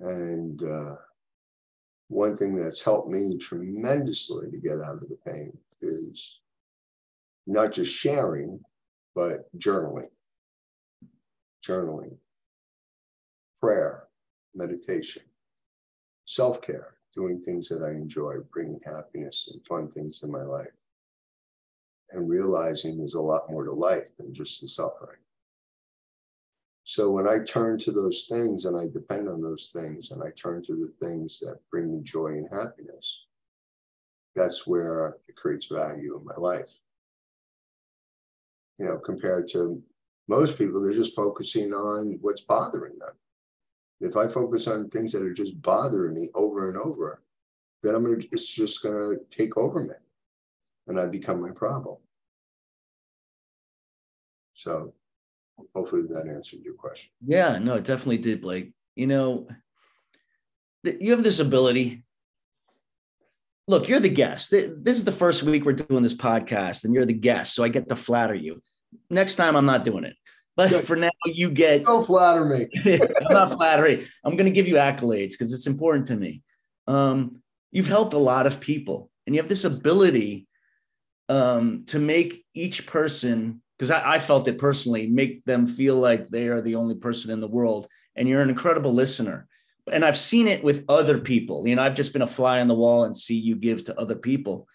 And 0.00 0.62
uh, 0.62 0.96
one 2.08 2.34
thing 2.34 2.56
that's 2.56 2.82
helped 2.82 3.08
me 3.08 3.36
tremendously 3.38 4.50
to 4.50 4.58
get 4.58 4.80
out 4.80 5.02
of 5.02 5.08
the 5.08 5.18
pain 5.24 5.56
is 5.80 6.40
not 7.46 7.72
just 7.72 7.92
sharing, 7.92 8.60
but 9.14 9.46
journaling, 9.58 10.08
journaling, 11.66 12.16
prayer, 13.60 14.04
meditation, 14.54 15.22
self 16.26 16.62
care, 16.62 16.94
doing 17.14 17.40
things 17.40 17.68
that 17.68 17.82
I 17.82 17.90
enjoy, 17.90 18.36
bringing 18.52 18.80
happiness 18.84 19.50
and 19.52 19.64
fun 19.66 19.90
things 19.90 20.22
in 20.22 20.30
my 20.30 20.42
life, 20.42 20.72
and 22.10 22.28
realizing 22.28 22.98
there's 22.98 23.14
a 23.14 23.20
lot 23.20 23.50
more 23.50 23.64
to 23.64 23.72
life 23.72 24.08
than 24.18 24.32
just 24.32 24.60
the 24.60 24.68
suffering. 24.68 25.18
So 26.84 27.10
when 27.10 27.28
I 27.28 27.38
turn 27.38 27.78
to 27.78 27.92
those 27.92 28.26
things 28.28 28.64
and 28.64 28.76
I 28.76 28.86
depend 28.92 29.28
on 29.28 29.40
those 29.40 29.70
things 29.72 30.10
and 30.10 30.22
I 30.22 30.30
turn 30.30 30.62
to 30.62 30.74
the 30.74 30.92
things 31.00 31.38
that 31.38 31.60
bring 31.70 31.92
me 31.94 32.02
joy 32.02 32.28
and 32.28 32.48
happiness, 32.50 33.26
that's 34.34 34.66
where 34.66 35.18
it 35.28 35.36
creates 35.36 35.66
value 35.66 36.18
in 36.18 36.24
my 36.24 36.34
life 36.36 36.70
you 38.78 38.86
know, 38.86 38.98
compared 38.98 39.48
to 39.48 39.82
most 40.28 40.56
people, 40.56 40.82
they're 40.82 40.92
just 40.92 41.14
focusing 41.14 41.72
on 41.72 42.18
what's 42.20 42.42
bothering 42.42 42.98
them. 42.98 43.12
If 44.00 44.16
I 44.16 44.26
focus 44.26 44.66
on 44.66 44.88
things 44.88 45.12
that 45.12 45.22
are 45.22 45.32
just 45.32 45.60
bothering 45.62 46.14
me 46.14 46.28
over 46.34 46.68
and 46.68 46.78
over, 46.78 47.22
then 47.82 47.94
I'm 47.94 48.02
gonna 48.02 48.16
it's 48.32 48.48
just 48.48 48.82
gonna 48.82 49.16
take 49.30 49.56
over 49.56 49.82
me 49.82 49.94
and 50.86 51.00
I 51.00 51.06
become 51.06 51.40
my 51.40 51.50
problem. 51.50 51.96
So 54.54 54.94
hopefully 55.74 56.02
that 56.10 56.28
answered 56.28 56.60
your 56.64 56.74
question. 56.74 57.10
Yeah, 57.24 57.58
no, 57.58 57.74
it 57.74 57.84
definitely 57.84 58.18
did, 58.18 58.40
Blake. 58.40 58.72
You 58.96 59.06
know, 59.06 59.48
you 60.84 61.10
have 61.12 61.24
this 61.24 61.40
ability. 61.40 62.04
Look, 63.68 63.88
you're 63.88 64.00
the 64.00 64.08
guest. 64.08 64.50
This 64.50 64.96
is 64.96 65.04
the 65.04 65.12
first 65.12 65.44
week 65.44 65.64
we're 65.64 65.72
doing 65.72 66.02
this 66.02 66.14
podcast, 66.14 66.84
and 66.84 66.92
you're 66.92 67.06
the 67.06 67.12
guest, 67.12 67.54
so 67.54 67.62
I 67.62 67.68
get 67.68 67.88
to 67.88 67.96
flatter 67.96 68.34
you. 68.34 68.60
Next 69.08 69.36
time, 69.36 69.56
I'm 69.56 69.66
not 69.66 69.84
doing 69.84 70.04
it. 70.04 70.16
But 70.56 70.84
for 70.84 70.96
now, 70.96 71.10
you 71.24 71.48
get. 71.48 71.84
Don't 71.84 72.04
flatter 72.04 72.44
me. 72.44 72.68
I'm 73.00 73.32
not 73.32 73.52
flattering. 73.52 74.04
I'm 74.24 74.36
going 74.36 74.46
to 74.46 74.52
give 74.52 74.68
you 74.68 74.74
accolades 74.74 75.30
because 75.30 75.54
it's 75.54 75.66
important 75.66 76.08
to 76.08 76.16
me. 76.16 76.42
Um, 76.86 77.40
you've 77.70 77.86
helped 77.86 78.14
a 78.14 78.18
lot 78.18 78.46
of 78.46 78.60
people, 78.60 79.10
and 79.26 79.34
you 79.34 79.40
have 79.40 79.48
this 79.48 79.64
ability 79.64 80.48
um, 81.28 81.84
to 81.86 82.00
make 82.00 82.44
each 82.54 82.86
person, 82.86 83.62
because 83.78 83.92
I, 83.92 84.14
I 84.14 84.18
felt 84.18 84.48
it 84.48 84.58
personally, 84.58 85.06
make 85.06 85.44
them 85.44 85.68
feel 85.68 85.96
like 85.96 86.26
they 86.26 86.48
are 86.48 86.60
the 86.60 86.74
only 86.74 86.96
person 86.96 87.30
in 87.30 87.40
the 87.40 87.48
world. 87.48 87.86
And 88.16 88.28
you're 88.28 88.42
an 88.42 88.50
incredible 88.50 88.92
listener. 88.92 89.46
And 89.90 90.04
I've 90.04 90.16
seen 90.16 90.46
it 90.46 90.62
with 90.62 90.84
other 90.88 91.18
people. 91.18 91.66
You 91.66 91.74
know, 91.76 91.82
I've 91.82 91.96
just 91.96 92.12
been 92.12 92.22
a 92.22 92.26
fly 92.26 92.60
on 92.60 92.68
the 92.68 92.74
wall 92.74 93.04
and 93.04 93.16
see 93.16 93.34
you 93.34 93.56
give 93.56 93.84
to 93.84 93.98
other 93.98 94.14
people. 94.14 94.68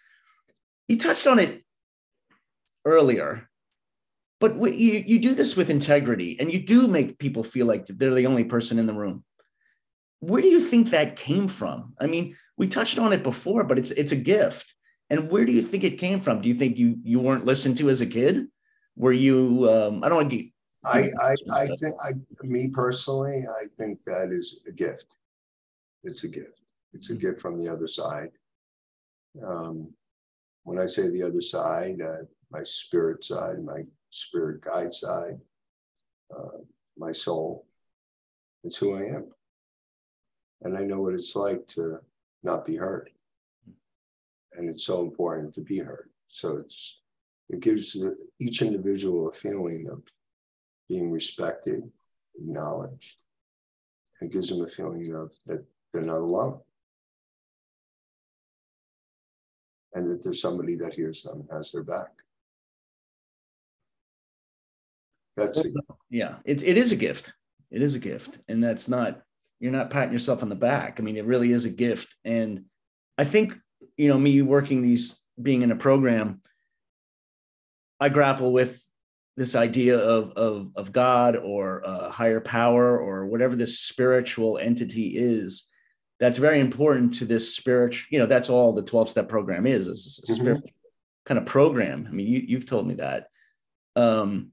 You 0.88 0.98
touched 0.98 1.28
on 1.28 1.40
it 1.40 1.64
earlier 2.86 3.48
but 4.40 4.56
you, 4.56 5.04
you 5.06 5.20
do 5.20 5.34
this 5.34 5.56
with 5.56 5.70
integrity 5.70 6.38
and 6.40 6.52
you 6.52 6.64
do 6.64 6.88
make 6.88 7.18
people 7.18 7.44
feel 7.44 7.66
like 7.66 7.88
they're 7.88 8.14
the 8.14 8.28
only 8.28 8.44
person 8.44 8.78
in 8.78 8.86
the 8.86 8.94
room. 8.94 9.24
Where 10.20 10.42
do 10.42 10.48
you 10.48 10.60
think 10.60 10.92
that 10.92 11.16
came 11.16 11.48
from? 11.48 11.94
I 12.00 12.08
mean 12.08 12.36
we 12.58 12.68
touched 12.68 13.00
on 13.00 13.14
it 13.14 13.24
before 13.24 13.64
but 13.64 13.78
it's 13.78 13.92
it's 13.92 14.12
a 14.12 14.18
gift. 14.18 14.74
And 15.10 15.30
where 15.30 15.46
do 15.46 15.52
you 15.52 15.62
think 15.62 15.84
it 15.84 15.98
came 15.98 16.20
from? 16.20 16.42
Do 16.42 16.50
you 16.50 16.56
think 16.56 16.78
you 16.78 16.98
you 17.04 17.20
weren't 17.20 17.46
listened 17.46 17.78
to 17.78 17.90
as 17.90 18.02
a 18.02 18.06
kid? 18.06 18.48
Were 18.96 19.14
you 19.14 19.70
um, 19.72 20.04
i 20.04 20.10
don't 20.10 20.18
want 20.18 20.30
to 20.30 20.50
I, 20.86 21.10
I 21.22 21.36
i 21.54 21.68
think 21.80 21.96
i 22.02 22.12
me 22.44 22.70
personally 22.70 23.44
i 23.62 23.66
think 23.78 24.00
that 24.06 24.30
is 24.32 24.60
a 24.68 24.72
gift 24.72 25.18
it's 26.04 26.24
a 26.24 26.28
gift 26.28 26.62
it's 26.94 27.10
a 27.10 27.14
mm-hmm. 27.14 27.28
gift 27.28 27.42
from 27.42 27.58
the 27.58 27.72
other 27.72 27.88
side 27.88 28.32
um, 29.46 29.90
when 30.64 30.80
i 30.80 30.86
say 30.86 31.10
the 31.10 31.24
other 31.24 31.42
side 31.42 32.02
uh, 32.02 32.24
my 32.52 32.64
spirit 32.64 33.24
side 33.26 33.64
my 33.64 33.84
spirit 34.10 34.62
guide 34.62 34.94
side, 34.94 35.40
uh, 36.36 36.60
my 36.98 37.12
soul. 37.12 37.66
It's 38.64 38.78
who 38.78 38.96
I 38.96 39.16
am. 39.16 39.28
And 40.62 40.78
I 40.78 40.84
know 40.84 41.02
what 41.02 41.14
it's 41.14 41.36
like 41.36 41.68
to 41.70 42.00
not 42.44 42.66
be 42.66 42.76
heard. 42.76 43.10
And 44.54 44.70
it's 44.70 44.84
so 44.84 45.02
important 45.02 45.54
to 45.54 45.62
be 45.62 45.78
heard. 45.78 46.10
So 46.28 46.58
it's 46.58 47.02
it 47.50 47.62
gives 47.62 47.94
the, 47.94 48.18
each 48.40 48.62
individual 48.62 49.30
a 49.30 49.34
feeling 49.34 49.88
of 49.90 50.02
being 50.90 51.12
respected, 51.12 51.84
acknowledged. 52.36 53.24
It 54.22 54.32
gives 54.32 54.50
them 54.50 54.66
a 54.66 54.68
feeling 54.68 55.14
of 55.16 55.32
that 55.46 55.64
they're 55.94 56.02
not 56.02 56.22
alone. 56.22 56.60
And 59.94 60.10
that 60.10 60.24
there's 60.24 60.42
somebody 60.42 60.76
that 60.76 60.94
hears 60.94 61.24
them 61.24 61.42
and 61.42 61.50
has 61.52 61.72
their 61.72 61.84
back. 61.84 62.10
That's 65.36 65.66
yeah, 66.10 66.38
it, 66.46 66.64
it 66.64 66.78
is 66.78 66.92
a 66.92 66.96
gift. 66.96 67.34
It 67.70 67.82
is 67.82 67.96
a 67.96 68.00
gift. 68.00 68.40
And 68.48 68.64
that's 68.64 68.88
not, 68.88 69.22
you're 69.60 69.72
not 69.72 69.92
patting 69.92 70.14
yourself 70.14 70.42
on 70.42 70.50
the 70.50 70.56
back. 70.56 71.00
I 71.00 71.04
mean, 71.04 71.18
it 71.18 71.26
really 71.26 71.52
is 71.52 71.66
a 71.66 71.70
gift. 71.70 72.16
And 72.26 72.66
I 73.18 73.24
think, 73.24 73.56
you 73.98 74.08
know, 74.08 74.18
me 74.18 74.42
working 74.42 74.82
these, 74.82 75.20
being 75.40 75.62
in 75.62 75.72
a 75.72 75.76
program, 75.76 76.42
I 78.00 78.10
grapple 78.10 78.52
with 78.52 78.84
this 79.38 79.56
idea 79.56 80.00
of, 80.00 80.34
of, 80.34 80.72
of 80.76 80.92
God 80.92 81.38
or 81.38 81.84
a 81.86 82.10
higher 82.10 82.42
power 82.42 83.00
or 83.00 83.28
whatever 83.28 83.56
this 83.56 83.80
spiritual 83.80 84.58
entity 84.58 85.14
is. 85.16 85.68
That's 86.20 86.40
very 86.40 86.60
important 86.60 87.14
to 87.16 87.26
this 87.26 87.56
spiritual, 87.56 88.08
you 88.10 88.18
know, 88.18 88.26
that's 88.26 88.50
all 88.50 88.74
the 88.74 88.82
12 88.82 89.10
step 89.10 89.30
program 89.30 89.68
is, 89.68 89.88
is 89.88 90.20
a 90.28 90.42
mm-hmm. 90.42 90.60
kind 91.26 91.38
of 91.38 91.46
program. 91.46 92.08
I 92.08 92.12
mean, 92.12 92.26
you, 92.26 92.44
you've 92.46 92.66
told 92.66 92.88
me 92.88 92.96
that. 92.96 93.28
Um, 93.96 94.52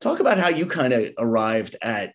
talk 0.00 0.20
about 0.20 0.38
how 0.38 0.48
you 0.48 0.64
kind 0.64 0.92
of 0.92 1.10
arrived 1.18 1.74
at 1.82 2.14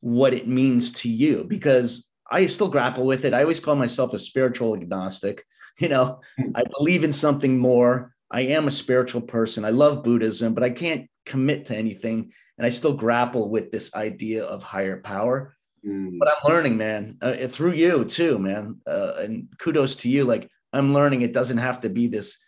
what 0.00 0.34
it 0.34 0.46
means 0.46 0.92
to 0.92 1.08
you 1.08 1.44
because 1.44 2.06
I 2.30 2.46
still 2.46 2.68
grapple 2.68 3.06
with 3.06 3.24
it. 3.24 3.32
I 3.32 3.40
always 3.42 3.60
call 3.60 3.76
myself 3.76 4.12
a 4.12 4.18
spiritual 4.18 4.76
agnostic. 4.76 5.44
You 5.78 5.90
know, 5.90 6.22
I 6.54 6.62
believe 6.78 7.04
in 7.04 7.12
something 7.12 7.58
more. 7.58 8.15
I 8.30 8.42
am 8.42 8.66
a 8.66 8.72
spiritual 8.72 9.20
person. 9.20 9.64
I 9.64 9.70
love 9.70 10.02
Buddhism, 10.02 10.54
but 10.54 10.64
I 10.64 10.70
can't 10.70 11.08
commit 11.24 11.66
to 11.66 11.76
anything. 11.76 12.32
And 12.58 12.66
I 12.66 12.70
still 12.70 12.94
grapple 12.94 13.50
with 13.50 13.70
this 13.70 13.94
idea 13.94 14.44
of 14.44 14.62
higher 14.62 15.00
power. 15.00 15.54
Mm. 15.86 16.18
But 16.18 16.28
I'm 16.28 16.50
learning, 16.50 16.76
man, 16.76 17.18
uh, 17.20 17.34
through 17.48 17.72
you 17.72 18.04
too, 18.04 18.38
man. 18.38 18.80
Uh, 18.86 19.14
and 19.18 19.48
kudos 19.58 19.96
to 19.96 20.08
you. 20.08 20.24
Like, 20.24 20.48
I'm 20.72 20.92
learning 20.92 21.22
it 21.22 21.32
doesn't 21.32 21.58
have 21.58 21.80
to 21.82 21.88
be 21.88 22.08
this 22.08 22.38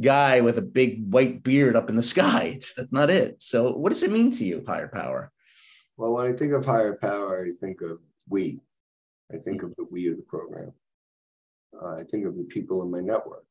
guy 0.00 0.40
with 0.40 0.58
a 0.58 0.62
big 0.62 1.12
white 1.12 1.42
beard 1.42 1.76
up 1.76 1.88
in 1.88 1.96
the 1.96 2.02
sky. 2.14 2.52
It's, 2.56 2.74
that's 2.74 2.92
not 2.92 3.10
it. 3.10 3.40
So, 3.40 3.72
what 3.72 3.90
does 3.90 4.02
it 4.02 4.10
mean 4.10 4.30
to 4.32 4.44
you, 4.44 4.64
higher 4.66 4.88
power? 4.88 5.30
Well, 5.96 6.14
when 6.14 6.26
I 6.26 6.36
think 6.36 6.52
of 6.52 6.64
higher 6.64 6.96
power, 7.00 7.46
I 7.46 7.50
think 7.58 7.80
of 7.80 8.00
we. 8.28 8.60
I 9.32 9.38
think 9.38 9.62
of 9.62 9.74
the 9.76 9.86
we 9.90 10.08
of 10.08 10.16
the 10.16 10.22
program. 10.22 10.72
Uh, 11.80 11.96
I 11.96 12.04
think 12.04 12.26
of 12.26 12.36
the 12.36 12.44
people 12.44 12.82
in 12.82 12.90
my 12.90 13.00
network. 13.00 13.43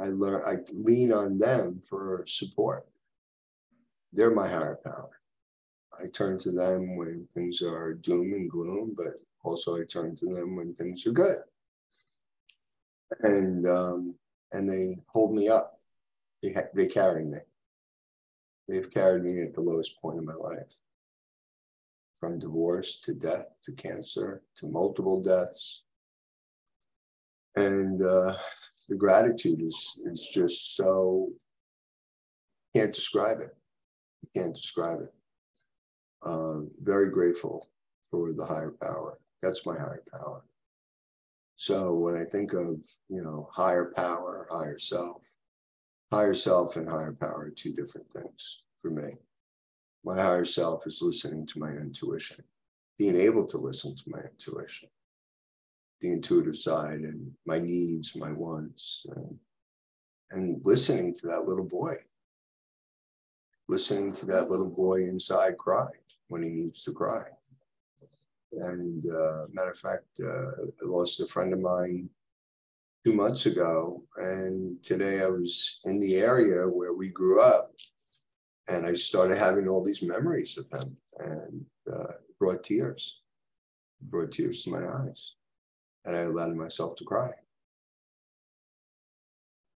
I 0.00 0.06
learn. 0.06 0.42
I 0.46 0.56
lean 0.72 1.12
on 1.12 1.38
them 1.38 1.82
for 1.88 2.24
support. 2.26 2.86
They're 4.12 4.34
my 4.34 4.48
higher 4.48 4.78
power. 4.82 5.20
I 5.98 6.06
turn 6.06 6.38
to 6.38 6.52
them 6.52 6.96
when 6.96 7.26
things 7.34 7.62
are 7.62 7.94
doom 7.94 8.32
and 8.32 8.50
gloom, 8.50 8.94
but 8.96 9.14
also 9.42 9.76
I 9.76 9.84
turn 9.84 10.14
to 10.16 10.26
them 10.26 10.56
when 10.56 10.74
things 10.74 11.06
are 11.06 11.12
good. 11.12 11.38
And 13.22 13.66
um, 13.66 14.14
and 14.52 14.68
they 14.68 14.98
hold 15.08 15.34
me 15.34 15.48
up. 15.48 15.80
They, 16.42 16.52
ha- 16.52 16.70
they 16.74 16.86
carry 16.86 17.24
me. 17.24 17.38
They've 18.68 18.90
carried 18.90 19.24
me 19.24 19.42
at 19.42 19.54
the 19.54 19.60
lowest 19.60 20.00
point 20.00 20.18
in 20.18 20.24
my 20.24 20.34
life 20.34 20.76
from 22.20 22.38
divorce 22.38 23.00
to 23.00 23.14
death 23.14 23.46
to 23.62 23.72
cancer 23.72 24.42
to 24.56 24.66
multiple 24.66 25.22
deaths. 25.22 25.82
And 27.56 28.02
uh, 28.02 28.36
the 28.88 28.96
gratitude 28.96 29.60
is, 29.62 29.98
is 30.04 30.28
just 30.32 30.76
so, 30.76 31.28
can't 32.74 32.92
describe 32.92 33.40
it. 33.40 33.54
Can't 34.34 34.54
describe 34.54 35.00
it. 35.00 35.14
Uh, 36.22 36.60
very 36.82 37.10
grateful 37.10 37.68
for 38.10 38.32
the 38.32 38.44
higher 38.44 38.74
power. 38.80 39.18
That's 39.42 39.64
my 39.66 39.76
higher 39.76 40.02
power. 40.10 40.42
So 41.56 41.92
when 41.94 42.16
I 42.16 42.24
think 42.24 42.52
of, 42.52 42.76
you 43.08 43.22
know, 43.22 43.48
higher 43.52 43.92
power, 43.96 44.46
higher 44.50 44.78
self, 44.78 45.22
higher 46.12 46.34
self 46.34 46.76
and 46.76 46.88
higher 46.88 47.12
power 47.12 47.46
are 47.46 47.50
two 47.50 47.72
different 47.72 48.10
things 48.12 48.62
for 48.80 48.90
me. 48.90 49.14
My 50.04 50.20
higher 50.20 50.44
self 50.44 50.86
is 50.86 51.02
listening 51.02 51.46
to 51.46 51.58
my 51.58 51.70
intuition, 51.70 52.44
being 52.98 53.16
able 53.16 53.44
to 53.46 53.58
listen 53.58 53.96
to 53.96 54.04
my 54.06 54.20
intuition, 54.20 54.88
the 56.00 56.12
intuitive 56.12 56.56
side 56.56 57.00
and 57.00 57.30
my 57.46 57.58
needs, 57.58 58.14
my 58.16 58.32
wants, 58.32 59.04
and, 59.16 59.36
and 60.30 60.60
listening 60.64 61.14
to 61.14 61.26
that 61.26 61.46
little 61.48 61.64
boy, 61.64 61.96
listening 63.68 64.12
to 64.12 64.26
that 64.26 64.50
little 64.50 64.68
boy 64.68 65.02
inside 65.02 65.58
cry 65.58 65.88
when 66.28 66.42
he 66.42 66.50
needs 66.50 66.84
to 66.84 66.92
cry 66.92 67.24
and 68.52 69.04
uh, 69.06 69.46
matter 69.52 69.70
of 69.70 69.78
fact, 69.78 70.06
uh, 70.20 70.66
I 70.82 70.84
lost 70.84 71.20
a 71.20 71.26
friend 71.26 71.52
of 71.52 71.60
mine 71.60 72.08
two 73.04 73.12
months 73.12 73.46
ago. 73.46 74.04
And 74.16 74.82
today 74.82 75.22
I 75.22 75.28
was 75.28 75.80
in 75.84 76.00
the 76.00 76.16
area 76.16 76.66
where 76.68 76.92
we 76.92 77.08
grew 77.08 77.40
up. 77.40 77.72
And 78.68 78.86
I 78.86 78.92
started 78.92 79.38
having 79.38 79.66
all 79.66 79.82
these 79.82 80.02
memories 80.02 80.58
of 80.58 80.68
him 80.70 80.94
and 81.18 81.64
uh, 81.90 82.12
brought 82.38 82.64
tears, 82.64 83.22
brought 84.02 84.32
tears 84.32 84.62
to 84.64 84.70
my 84.70 84.86
eyes. 84.86 85.34
And 86.04 86.16
I 86.16 86.20
allowed 86.20 86.54
myself 86.54 86.96
to 86.96 87.04
cry. 87.04 87.30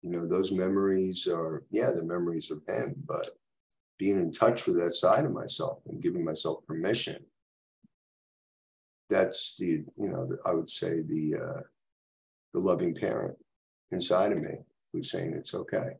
You 0.02 0.11
know, 0.11 0.26
those 0.26 0.50
memories 0.50 1.28
are, 1.28 1.64
yeah, 1.70 1.90
the 1.90 2.02
memories 2.02 2.50
of 2.50 2.62
him, 2.66 2.94
but 3.06 3.28
being 3.98 4.16
in 4.16 4.32
touch 4.32 4.66
with 4.66 4.78
that 4.78 4.92
side 4.92 5.24
of 5.24 5.32
myself 5.32 5.78
and 5.87 6.02
giving 6.02 6.24
myself 6.24 6.66
permission 6.66 7.24
that's 9.12 9.56
the 9.56 9.85
you 9.98 10.08
know 10.08 10.26
the, 10.26 10.38
I 10.46 10.52
would 10.52 10.70
say 10.70 11.02
the 11.02 11.35
uh, 11.37 11.61
the 12.54 12.61
loving 12.61 12.94
parent 12.94 13.37
inside 13.92 14.32
of 14.32 14.40
me 14.40 14.54
who's 14.92 15.11
saying 15.11 15.35
it's 15.35 15.54
okay. 15.54 15.90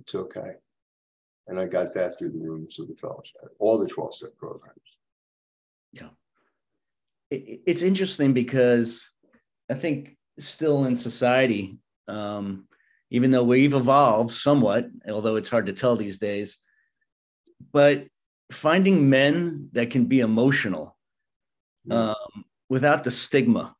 It's 0.00 0.14
okay. 0.14 0.52
And 1.46 1.58
I 1.58 1.66
got 1.66 1.94
that 1.94 2.18
through 2.18 2.32
the 2.32 2.38
rooms 2.38 2.78
of 2.78 2.88
the 2.88 2.94
fellowship, 2.94 3.36
all 3.58 3.78
the 3.78 3.86
12 3.86 4.14
step 4.14 4.36
programs. 4.36 4.98
Yeah. 5.92 6.10
It, 7.30 7.60
it's 7.66 7.82
interesting 7.82 8.32
because 8.32 9.10
I 9.70 9.74
think 9.74 10.16
still 10.38 10.84
in 10.84 10.96
society, 10.96 11.78
um, 12.06 12.66
even 13.10 13.30
though 13.30 13.44
we've 13.44 13.74
evolved 13.74 14.30
somewhat, 14.30 14.86
although 15.10 15.36
it's 15.36 15.48
hard 15.48 15.66
to 15.66 15.72
tell 15.72 15.96
these 15.96 16.18
days, 16.18 16.58
but 17.72 18.06
finding 18.50 19.10
men 19.10 19.68
that 19.72 19.90
can 19.90 20.06
be 20.06 20.20
emotional 20.20 20.96
um, 21.90 22.14
without 22.68 23.04
the 23.04 23.10
stigma 23.10 23.74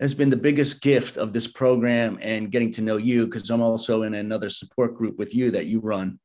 has 0.00 0.14
been 0.14 0.30
the 0.30 0.36
biggest 0.36 0.80
gift 0.80 1.16
of 1.16 1.32
this 1.32 1.46
program 1.46 2.18
and 2.20 2.50
getting 2.50 2.72
to 2.72 2.82
know 2.82 2.96
you 2.96 3.24
because 3.26 3.48
I'm 3.50 3.62
also 3.62 4.02
in 4.02 4.14
another 4.14 4.50
support 4.50 4.96
group 4.96 5.18
with 5.18 5.34
you 5.34 5.50
that 5.52 5.66
you 5.66 5.80
run. 5.80 6.18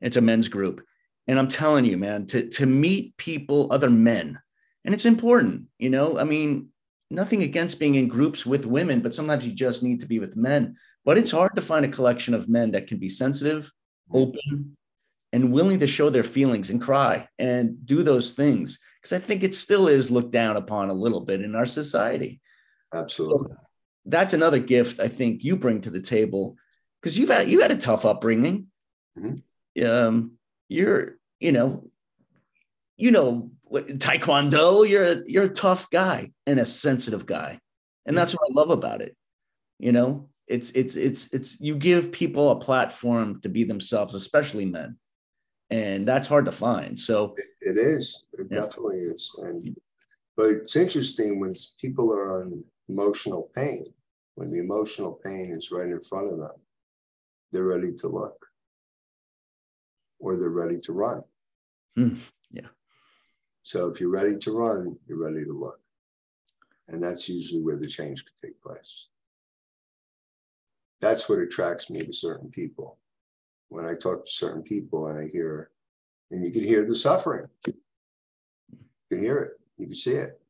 It's 0.00 0.16
a 0.16 0.20
men's 0.20 0.48
group. 0.48 0.84
And 1.26 1.38
I'm 1.38 1.48
telling 1.48 1.84
you, 1.84 1.96
man, 1.96 2.26
to, 2.26 2.48
to 2.50 2.66
meet 2.66 3.16
people, 3.16 3.72
other 3.72 3.88
men, 3.88 4.38
and 4.84 4.94
it's 4.94 5.06
important, 5.06 5.66
you 5.78 5.90
know. 5.90 6.18
I 6.18 6.24
mean, 6.24 6.68
nothing 7.10 7.42
against 7.42 7.78
being 7.78 7.94
in 7.94 8.08
groups 8.08 8.44
with 8.44 8.66
women, 8.66 9.00
but 9.00 9.14
sometimes 9.14 9.46
you 9.46 9.52
just 9.52 9.82
need 9.82 10.00
to 10.00 10.06
be 10.06 10.18
with 10.18 10.36
men. 10.36 10.76
But 11.04 11.18
it's 11.18 11.30
hard 11.30 11.52
to 11.56 11.62
find 11.62 11.84
a 11.84 11.88
collection 11.88 12.34
of 12.34 12.48
men 12.48 12.72
that 12.72 12.86
can 12.86 12.98
be 12.98 13.08
sensitive, 13.08 13.70
open, 14.12 14.76
and 15.32 15.52
willing 15.52 15.78
to 15.80 15.86
show 15.86 16.10
their 16.10 16.24
feelings 16.24 16.70
and 16.70 16.80
cry 16.80 17.28
and 17.38 17.84
do 17.86 18.02
those 18.02 18.32
things. 18.32 18.78
Because 19.00 19.12
I 19.12 19.18
think 19.18 19.42
it 19.42 19.54
still 19.54 19.88
is 19.88 20.10
looked 20.10 20.30
down 20.30 20.56
upon 20.56 20.90
a 20.90 20.94
little 20.94 21.20
bit 21.20 21.42
in 21.42 21.56
our 21.56 21.66
society. 21.66 22.40
Absolutely. 22.94 23.50
So 23.50 23.56
that's 24.06 24.32
another 24.32 24.58
gift 24.58 25.00
I 25.00 25.08
think 25.08 25.44
you 25.44 25.56
bring 25.56 25.80
to 25.82 25.90
the 25.90 26.00
table 26.00 26.56
because 27.00 27.18
you've 27.18 27.30
had 27.30 27.48
you 27.48 27.62
had 27.62 27.72
a 27.72 27.76
tough 27.76 28.04
upbringing. 28.04 28.66
Mm-hmm. 29.18 29.84
Um, 29.84 30.32
you're 30.68 31.16
you 31.40 31.52
know, 31.52 31.90
you 32.96 33.10
know 33.10 33.50
Taekwondo. 33.72 34.88
You're 34.88 35.04
a, 35.04 35.16
you're 35.26 35.44
a 35.44 35.48
tough 35.48 35.88
guy 35.90 36.32
and 36.46 36.58
a 36.58 36.66
sensitive 36.66 37.26
guy, 37.26 37.58
and 38.06 38.16
that's 38.16 38.32
what 38.32 38.50
I 38.50 38.54
love 38.54 38.70
about 38.70 39.02
it. 39.02 39.16
You 39.78 39.92
know, 39.92 40.28
it's 40.46 40.70
it's 40.72 40.96
it's 40.96 41.32
it's 41.32 41.60
you 41.60 41.76
give 41.76 42.12
people 42.12 42.50
a 42.50 42.60
platform 42.60 43.40
to 43.40 43.48
be 43.48 43.64
themselves, 43.64 44.14
especially 44.14 44.66
men, 44.66 44.96
and 45.70 46.06
that's 46.06 46.26
hard 46.26 46.46
to 46.46 46.52
find. 46.52 46.98
So 46.98 47.34
it, 47.36 47.76
it 47.76 47.78
is. 47.78 48.24
It 48.34 48.48
yeah. 48.50 48.62
definitely 48.62 48.98
is. 48.98 49.34
And 49.38 49.76
but 50.36 50.46
it's 50.46 50.76
interesting 50.76 51.40
when 51.40 51.54
people 51.80 52.12
are 52.12 52.42
on 52.42 52.64
emotional 52.88 53.50
pain, 53.54 53.86
when 54.34 54.50
the 54.50 54.60
emotional 54.60 55.20
pain 55.24 55.52
is 55.56 55.70
right 55.70 55.88
in 55.88 56.02
front 56.02 56.32
of 56.32 56.38
them, 56.38 56.56
they're 57.52 57.64
ready 57.64 57.92
to 57.92 58.08
look 58.08 58.46
or 60.18 60.36
they're 60.36 60.50
ready 60.50 60.78
to 60.78 60.92
run. 60.92 61.22
Mm, 61.98 62.30
yeah. 62.50 62.68
So 63.62 63.88
if 63.88 64.00
you're 64.00 64.10
ready 64.10 64.36
to 64.36 64.52
run, 64.52 64.96
you're 65.06 65.18
ready 65.18 65.44
to 65.44 65.52
look. 65.52 65.80
And 66.88 67.02
that's 67.02 67.28
usually 67.28 67.62
where 67.62 67.76
the 67.76 67.86
change 67.86 68.24
could 68.24 68.36
take 68.36 68.60
place. 68.60 69.08
That's 71.00 71.28
what 71.28 71.38
attracts 71.38 71.90
me 71.90 72.00
to 72.00 72.12
certain 72.12 72.50
people. 72.50 72.98
When 73.68 73.86
I 73.86 73.94
talk 73.94 74.24
to 74.24 74.30
certain 74.30 74.62
people 74.62 75.06
and 75.06 75.18
I 75.18 75.28
hear, 75.32 75.70
and 76.30 76.44
you 76.44 76.52
can 76.52 76.64
hear 76.64 76.84
the 76.84 76.94
suffering, 76.94 77.48
you 77.66 77.74
can 79.10 79.20
hear 79.22 79.38
it, 79.38 79.60
you 79.78 79.86
can 79.86 79.94
see 79.94 80.12
it. 80.12 80.40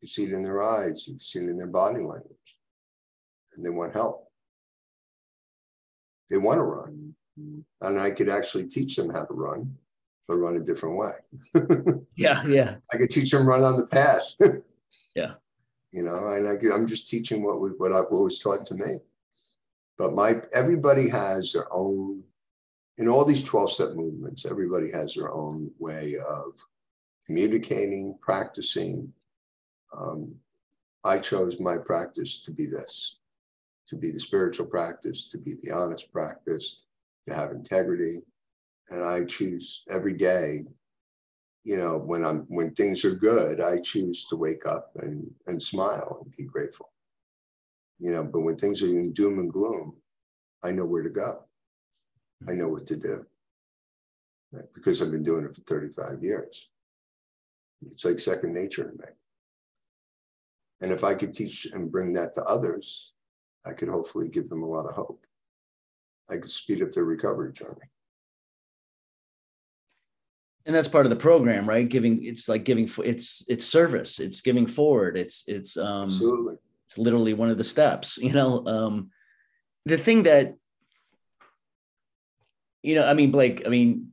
You 0.00 0.08
see 0.08 0.24
it 0.24 0.32
in 0.32 0.42
their 0.42 0.62
eyes, 0.62 1.06
you 1.06 1.14
can 1.14 1.20
see 1.20 1.40
it 1.40 1.48
in 1.48 1.58
their 1.58 1.66
body 1.66 1.98
language. 1.98 2.58
And 3.54 3.64
they 3.64 3.70
want 3.70 3.92
help. 3.92 4.30
They 6.30 6.38
want 6.38 6.58
to 6.58 6.62
run. 6.62 7.14
And 7.80 7.98
I 7.98 8.10
could 8.10 8.28
actually 8.28 8.68
teach 8.68 8.96
them 8.96 9.10
how 9.10 9.24
to 9.24 9.34
run, 9.34 9.76
but 10.30 10.36
run 10.36 10.56
a 10.56 10.60
different 10.60 10.96
way. 10.96 11.12
yeah, 12.16 12.46
yeah. 12.46 12.76
I 12.92 12.96
could 12.96 13.10
teach 13.10 13.32
them 13.32 13.48
run 13.48 13.64
on 13.64 13.76
the 13.76 13.86
path. 13.86 14.36
yeah. 15.16 15.32
You 15.90 16.04
know, 16.04 16.28
and 16.28 16.48
I, 16.48 16.52
am 16.72 16.86
just 16.86 17.08
teaching 17.08 17.42
what 17.42 17.60
we, 17.60 17.70
what 17.70 17.92
I 17.92 17.98
what 17.98 18.22
was 18.22 18.38
taught 18.38 18.64
to 18.66 18.74
me. 18.74 19.00
But 19.98 20.12
my 20.12 20.36
everybody 20.54 21.08
has 21.08 21.52
their 21.52 21.66
own 21.72 22.22
in 22.98 23.08
all 23.08 23.24
these 23.24 23.42
12 23.42 23.72
step 23.72 23.94
movements, 23.94 24.46
everybody 24.46 24.88
has 24.92 25.14
their 25.14 25.32
own 25.32 25.72
way 25.80 26.14
of 26.28 26.52
communicating, 27.26 28.16
practicing, 28.20 29.12
um, 29.96 30.32
I 31.02 31.18
chose 31.18 31.58
my 31.58 31.76
practice 31.76 32.42
to 32.44 32.52
be 32.52 32.66
this, 32.66 33.18
to 33.88 33.96
be 33.96 34.12
the 34.12 34.20
spiritual 34.20 34.66
practice, 34.66 35.28
to 35.30 35.38
be 35.38 35.54
the 35.62 35.72
honest 35.72 36.12
practice, 36.12 36.82
to 37.26 37.34
have 37.34 37.50
integrity. 37.50 38.22
And 38.88 39.04
I 39.04 39.24
choose 39.24 39.82
every 39.90 40.14
day, 40.14 40.64
you 41.64 41.76
know, 41.76 41.98
when 41.98 42.24
I'm 42.24 42.46
when 42.48 42.74
things 42.74 43.04
are 43.04 43.14
good, 43.14 43.60
I 43.60 43.80
choose 43.80 44.26
to 44.26 44.36
wake 44.36 44.66
up 44.66 44.90
and 44.96 45.30
and 45.46 45.62
smile 45.62 46.20
and 46.22 46.34
be 46.36 46.44
grateful. 46.44 46.90
You 47.98 48.12
know, 48.12 48.24
but 48.24 48.40
when 48.40 48.56
things 48.56 48.82
are 48.82 48.86
in 48.86 49.12
doom 49.12 49.38
and 49.38 49.52
gloom, 49.52 49.94
I 50.62 50.72
know 50.72 50.86
where 50.86 51.02
to 51.02 51.10
go. 51.10 51.44
I 52.48 52.52
know 52.52 52.68
what 52.68 52.86
to 52.86 52.96
do. 52.96 53.26
Right? 54.52 54.64
Because 54.74 55.02
I've 55.02 55.10
been 55.10 55.22
doing 55.22 55.44
it 55.44 55.54
for 55.54 55.60
35 55.62 56.22
years. 56.24 56.70
It's 57.90 58.04
like 58.04 58.18
second 58.18 58.54
nature 58.54 58.84
to 58.84 58.90
me. 58.90 59.12
And 60.80 60.92
if 60.92 61.04
I 61.04 61.14
could 61.14 61.34
teach 61.34 61.66
and 61.66 61.92
bring 61.92 62.12
that 62.14 62.34
to 62.34 62.44
others, 62.44 63.12
I 63.66 63.72
could 63.72 63.88
hopefully 63.88 64.28
give 64.28 64.48
them 64.48 64.62
a 64.62 64.68
lot 64.68 64.86
of 64.86 64.94
hope. 64.94 65.26
I 66.28 66.34
could 66.34 66.50
speed 66.50 66.82
up 66.82 66.92
their 66.92 67.04
recovery 67.04 67.52
journey. 67.52 67.88
And 70.66 70.74
that's 70.74 70.88
part 70.88 71.06
of 71.06 71.10
the 71.10 71.16
program, 71.16 71.66
right? 71.66 71.88
Giving 71.88 72.24
it's 72.24 72.48
like 72.48 72.64
giving 72.64 72.88
it's 73.04 73.44
it's 73.48 73.64
service, 73.64 74.20
it's 74.20 74.40
giving 74.40 74.66
forward, 74.66 75.16
it's 75.16 75.44
it's 75.46 75.76
um 75.76 76.04
absolutely 76.04 76.56
it's 76.86 76.98
literally 76.98 77.34
one 77.34 77.50
of 77.50 77.58
the 77.58 77.64
steps, 77.64 78.18
you 78.22 78.32
know. 78.32 78.66
Um 78.66 79.10
the 79.86 79.96
thing 79.96 80.24
that 80.24 80.54
you 82.82 82.94
know, 82.94 83.06
I 83.06 83.14
mean, 83.14 83.30
Blake, 83.30 83.62
I 83.66 83.68
mean, 83.68 84.12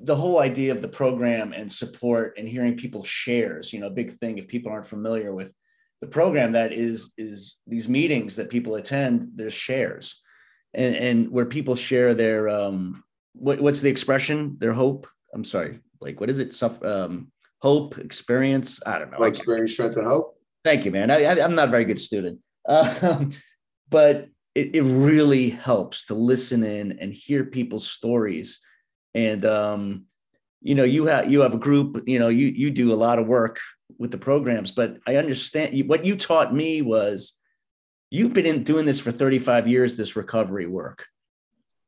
the 0.00 0.16
whole 0.16 0.40
idea 0.40 0.72
of 0.72 0.82
the 0.82 0.88
program 0.88 1.52
and 1.52 1.70
support 1.70 2.34
and 2.38 2.48
hearing 2.48 2.76
people 2.76 3.04
shares, 3.04 3.72
you 3.72 3.80
know, 3.80 3.86
a 3.86 3.90
big 3.90 4.10
thing 4.12 4.38
if 4.38 4.48
people 4.48 4.72
aren't 4.72 4.86
familiar 4.86 5.34
with 5.34 5.54
the 6.00 6.06
program 6.06 6.52
that 6.52 6.72
is 6.72 7.12
is 7.18 7.58
these 7.66 7.88
meetings 7.88 8.36
that 8.36 8.50
people 8.50 8.74
attend 8.76 9.32
there's 9.34 9.54
shares 9.54 10.20
and 10.74 10.94
and 10.96 11.30
where 11.30 11.46
people 11.46 11.76
share 11.76 12.14
their 12.14 12.48
um 12.48 13.04
what, 13.34 13.60
what's 13.60 13.80
the 13.80 13.90
expression 13.90 14.56
their 14.58 14.72
hope 14.72 15.06
i'm 15.34 15.44
sorry 15.44 15.80
like 16.00 16.20
what 16.20 16.30
is 16.30 16.38
it? 16.38 16.54
Suff, 16.54 16.82
um 16.82 17.30
hope 17.60 17.98
experience? 17.98 18.80
I 18.86 18.98
don't 18.98 19.10
know. 19.10 19.18
Like 19.18 19.34
experience 19.34 19.72
strength 19.72 19.96
and 19.96 20.06
hope? 20.06 20.36
Thank 20.64 20.84
you 20.84 20.90
man. 20.90 21.10
I, 21.10 21.24
I 21.24 21.38
am 21.44 21.54
not 21.54 21.68
a 21.68 21.70
very 21.70 21.84
good 21.84 21.98
student. 21.98 22.40
Uh, 22.66 23.24
but 23.90 24.28
it, 24.54 24.74
it 24.74 24.82
really 24.82 25.50
helps 25.50 26.06
to 26.06 26.14
listen 26.14 26.64
in 26.64 26.98
and 26.98 27.12
hear 27.12 27.44
people's 27.44 27.88
stories. 27.88 28.60
And 29.14 29.44
um 29.44 30.06
you 30.62 30.74
know 30.74 30.84
you 30.84 31.06
have 31.06 31.30
you 31.30 31.40
have 31.40 31.54
a 31.54 31.58
group 31.58 32.02
you 32.06 32.18
know 32.18 32.28
you 32.28 32.46
you 32.48 32.70
do 32.70 32.92
a 32.92 33.02
lot 33.06 33.18
of 33.18 33.26
work 33.26 33.58
with 33.98 34.10
the 34.10 34.18
programs 34.18 34.70
but 34.70 34.98
i 35.06 35.16
understand 35.16 35.88
what 35.88 36.04
you 36.04 36.14
taught 36.14 36.54
me 36.54 36.82
was 36.82 37.40
you've 38.10 38.34
been 38.34 38.44
in 38.44 38.62
doing 38.62 38.84
this 38.84 39.00
for 39.00 39.10
35 39.10 39.68
years 39.68 39.96
this 39.96 40.16
recovery 40.16 40.66
work. 40.66 41.06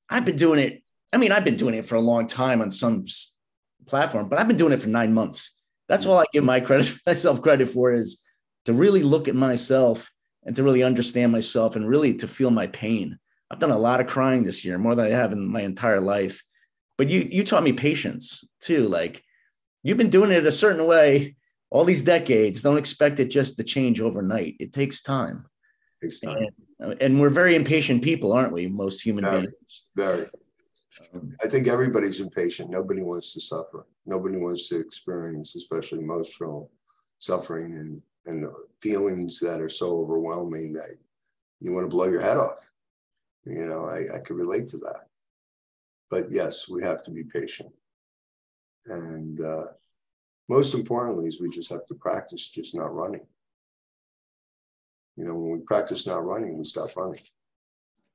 I've 0.09 0.25
been 0.25 0.37
doing 0.37 0.61
it 0.61 0.83
i 1.13 1.17
mean 1.17 1.33
i've 1.33 1.45
been 1.45 1.57
doing 1.57 1.75
it 1.75 1.87
for 1.87 1.97
a 1.97 2.01
long 2.01 2.27
time 2.27 2.61
on 2.61 2.71
some 2.71 3.05
platform 3.87 4.29
but 4.29 4.39
i've 4.39 4.49
been 4.49 4.57
doing 4.57 4.73
it 4.73 4.81
for 4.81 4.89
nine 4.89 5.13
months. 5.13 5.51
That's 5.89 6.07
all 6.07 6.19
i 6.19 6.25
give 6.33 6.45
my 6.45 6.61
credit 6.61 6.95
myself 7.07 7.43
credit 7.43 7.69
for 7.69 7.93
is 7.93 8.23
to 8.65 8.73
really 8.73 9.03
look 9.03 9.29
at 9.29 9.35
myself 9.35 10.11
and 10.45 10.57
to 10.57 10.63
really 10.63 10.83
understand 10.83 11.33
myself 11.33 11.77
and 11.77 11.89
really 11.89 12.15
to 12.15 12.29
feel 12.29 12.51
my 12.51 12.67
pain. 12.67 13.19
I've 13.51 13.59
done 13.59 13.71
a 13.71 13.79
lot 13.79 14.01
of 14.01 14.07
crying 14.07 14.45
this 14.45 14.65
year 14.65 14.79
more 14.79 14.95
than 14.95 15.07
i 15.07 15.11
have 15.11 15.33
in 15.33 15.47
my 15.47 15.63
entire 15.63 16.01
life. 16.01 16.43
But 16.99 17.09
you 17.09 17.21
you 17.31 17.45
taught 17.45 17.63
me 17.63 17.73
patience 17.73 18.45
too 18.61 18.89
like 18.89 19.23
you've 19.83 19.99
been 19.99 20.11
doing 20.11 20.31
it 20.31 20.47
a 20.47 20.53
certain 20.53 20.87
way 20.87 21.37
all 21.71 21.85
these 21.85 22.03
decades. 22.03 22.63
Don't 22.63 22.77
expect 22.77 23.19
it 23.19 23.31
just 23.31 23.57
to 23.57 23.65
change 23.65 24.01
overnight. 24.01 24.57
It 24.61 24.73
takes 24.73 25.03
time, 25.03 25.47
it 26.01 26.07
takes 26.07 26.21
time. 26.21 26.47
And, 26.79 27.01
and, 27.01 27.21
we're 27.21 27.31
very 27.31 27.55
impatient 27.55 28.03
people 28.03 28.33
aren't 28.33 28.53
we 28.53 28.67
most 28.67 29.01
human 29.01 29.25
very, 29.25 29.41
beings? 29.41 29.85
very 29.97 30.27
i 31.43 31.47
think 31.49 31.69
everybody's 31.69 32.21
impatient 32.21 32.71
nobody 32.71 33.03
wants 33.03 33.33
to 33.33 33.41
suffer 33.41 33.87
nobody 34.07 34.37
wants 34.37 34.69
to 34.69 34.79
experience 34.79 35.55
especially 35.55 36.01
emotional 36.01 36.71
suffering 37.19 37.77
and 37.77 38.03
and 38.27 38.47
feelings 38.81 39.41
that 39.41 39.61
are 39.61 39.69
so 39.69 39.99
overwhelming 39.99 40.73
that 40.73 40.91
you 41.61 41.73
want 41.73 41.85
to 41.85 41.89
blow 41.89 42.07
your 42.07 42.21
head 42.21 42.37
off 42.37 42.71
you 43.45 43.67
know 43.67 43.87
i, 43.87 44.17
I 44.17 44.19
could 44.19 44.37
relate 44.37 44.69
to 44.69 44.79
that 44.79 45.09
but 46.13 46.31
yes, 46.31 46.69
we 46.69 46.83
have 46.83 47.03
to 47.05 47.11
be 47.11 47.25
patient. 47.25 47.73
And 48.85 49.41
uh, 49.41 49.65
most 50.47 50.75
importantly 50.75 51.27
is 51.27 51.41
we 51.41 51.49
just 51.49 51.71
have 51.71 51.87
to 51.87 51.95
practice 51.95 52.51
just 52.51 52.77
not 52.77 52.95
running. 52.95 53.27
You 55.17 55.25
know, 55.25 55.35
when 55.35 55.53
we 55.53 55.65
practice 55.65 56.07
not 56.07 56.27
running, 56.27 56.59
we 56.59 56.65
stop 56.65 56.95
running. 56.97 57.23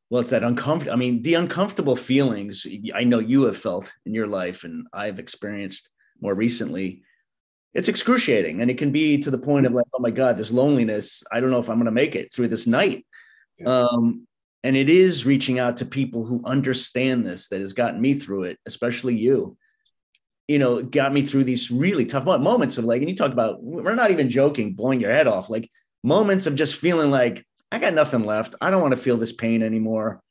Well, 0.09 0.21
it's 0.21 0.29
that 0.29 0.43
uncomfortable. 0.43 0.93
I 0.93 0.95
mean, 0.95 1.21
the 1.21 1.33
uncomfortable 1.33 1.95
feelings 1.95 2.65
I 2.95 3.03
know 3.03 3.19
you 3.19 3.43
have 3.43 3.57
felt 3.57 3.93
in 4.05 4.13
your 4.13 4.27
life, 4.27 4.63
and 4.63 4.87
I've 4.93 5.19
experienced 5.19 5.89
more 6.21 6.33
recently. 6.33 7.03
It's 7.73 7.89
excruciating, 7.89 8.61
and 8.61 8.71
it 8.71 8.77
can 8.77 8.91
be 8.91 9.17
to 9.19 9.29
the 9.29 9.37
point 9.37 9.65
of 9.65 9.73
like, 9.73 9.85
oh 9.93 9.99
my 9.99 10.11
god, 10.11 10.37
this 10.37 10.51
loneliness. 10.51 11.23
I 11.31 11.39
don't 11.39 11.51
know 11.51 11.59
if 11.59 11.69
I'm 11.69 11.77
going 11.77 11.85
to 11.85 11.91
make 11.91 12.15
it 12.15 12.33
through 12.33 12.47
this 12.47 12.67
night. 12.67 13.05
Yeah. 13.59 13.81
Um, 13.81 14.27
and 14.63 14.75
it 14.75 14.89
is 14.89 15.25
reaching 15.25 15.59
out 15.59 15.77
to 15.77 15.85
people 15.85 16.25
who 16.25 16.41
understand 16.45 17.25
this 17.25 17.49
that 17.49 17.61
has 17.61 17.73
gotten 17.73 18.01
me 18.01 18.13
through 18.15 18.43
it 18.43 18.57
especially 18.65 19.15
you 19.15 19.57
you 20.47 20.59
know, 20.59 20.81
got 20.81 21.13
me 21.13 21.21
through 21.21 21.43
these 21.43 21.69
really 21.69 22.05
tough 22.05 22.25
moments 22.25 22.77
of 22.77 22.85
like, 22.85 23.01
and 23.01 23.09
you 23.09 23.15
talk 23.15 23.33
about, 23.33 23.61
we're 23.61 23.95
not 23.95 24.11
even 24.11 24.29
joking, 24.29 24.73
blowing 24.73 25.01
your 25.01 25.11
head 25.11 25.27
off, 25.27 25.49
like 25.49 25.69
moments 26.03 26.45
of 26.45 26.55
just 26.55 26.77
feeling 26.77 27.11
like, 27.11 27.45
I 27.71 27.79
got 27.79 27.93
nothing 27.93 28.25
left. 28.25 28.55
I 28.61 28.71
don't 28.71 28.81
want 28.81 28.93
to 28.93 28.99
feel 28.99 29.17
this 29.17 29.33
pain 29.33 29.61
anymore. 29.61 30.21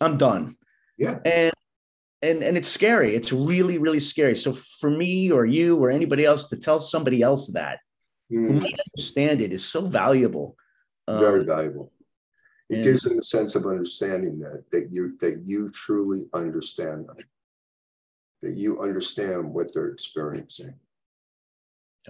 I'm 0.00 0.18
done. 0.18 0.56
Yeah. 0.98 1.18
And 1.24 1.52
and 2.20 2.42
and 2.42 2.56
it's 2.56 2.68
scary. 2.68 3.14
It's 3.14 3.32
really, 3.32 3.78
really 3.78 4.00
scary. 4.00 4.36
So 4.36 4.52
for 4.52 4.90
me 4.90 5.30
or 5.30 5.46
you 5.46 5.76
or 5.76 5.90
anybody 5.90 6.24
else 6.24 6.46
to 6.48 6.56
tell 6.56 6.80
somebody 6.80 7.22
else 7.22 7.48
that 7.52 7.78
mm. 8.32 8.48
who 8.48 8.60
might 8.60 8.78
understand 8.96 9.40
it 9.40 9.52
is 9.52 9.64
so 9.64 9.86
valuable. 9.86 10.56
Very 11.08 11.40
um, 11.40 11.46
valuable. 11.46 11.92
It 12.70 12.76
and, 12.76 12.84
gives 12.84 13.02
them 13.02 13.18
a 13.18 13.22
sense 13.22 13.54
of 13.54 13.66
understanding 13.66 14.38
that 14.40 14.64
that 14.72 14.88
you 14.90 15.16
that 15.20 15.42
you 15.44 15.70
truly 15.70 16.26
understand 16.32 17.08
them 17.08 17.16
that 18.42 18.54
you 18.54 18.80
understand 18.80 19.44
what 19.44 19.72
they're 19.72 19.88
experiencing. 19.88 20.74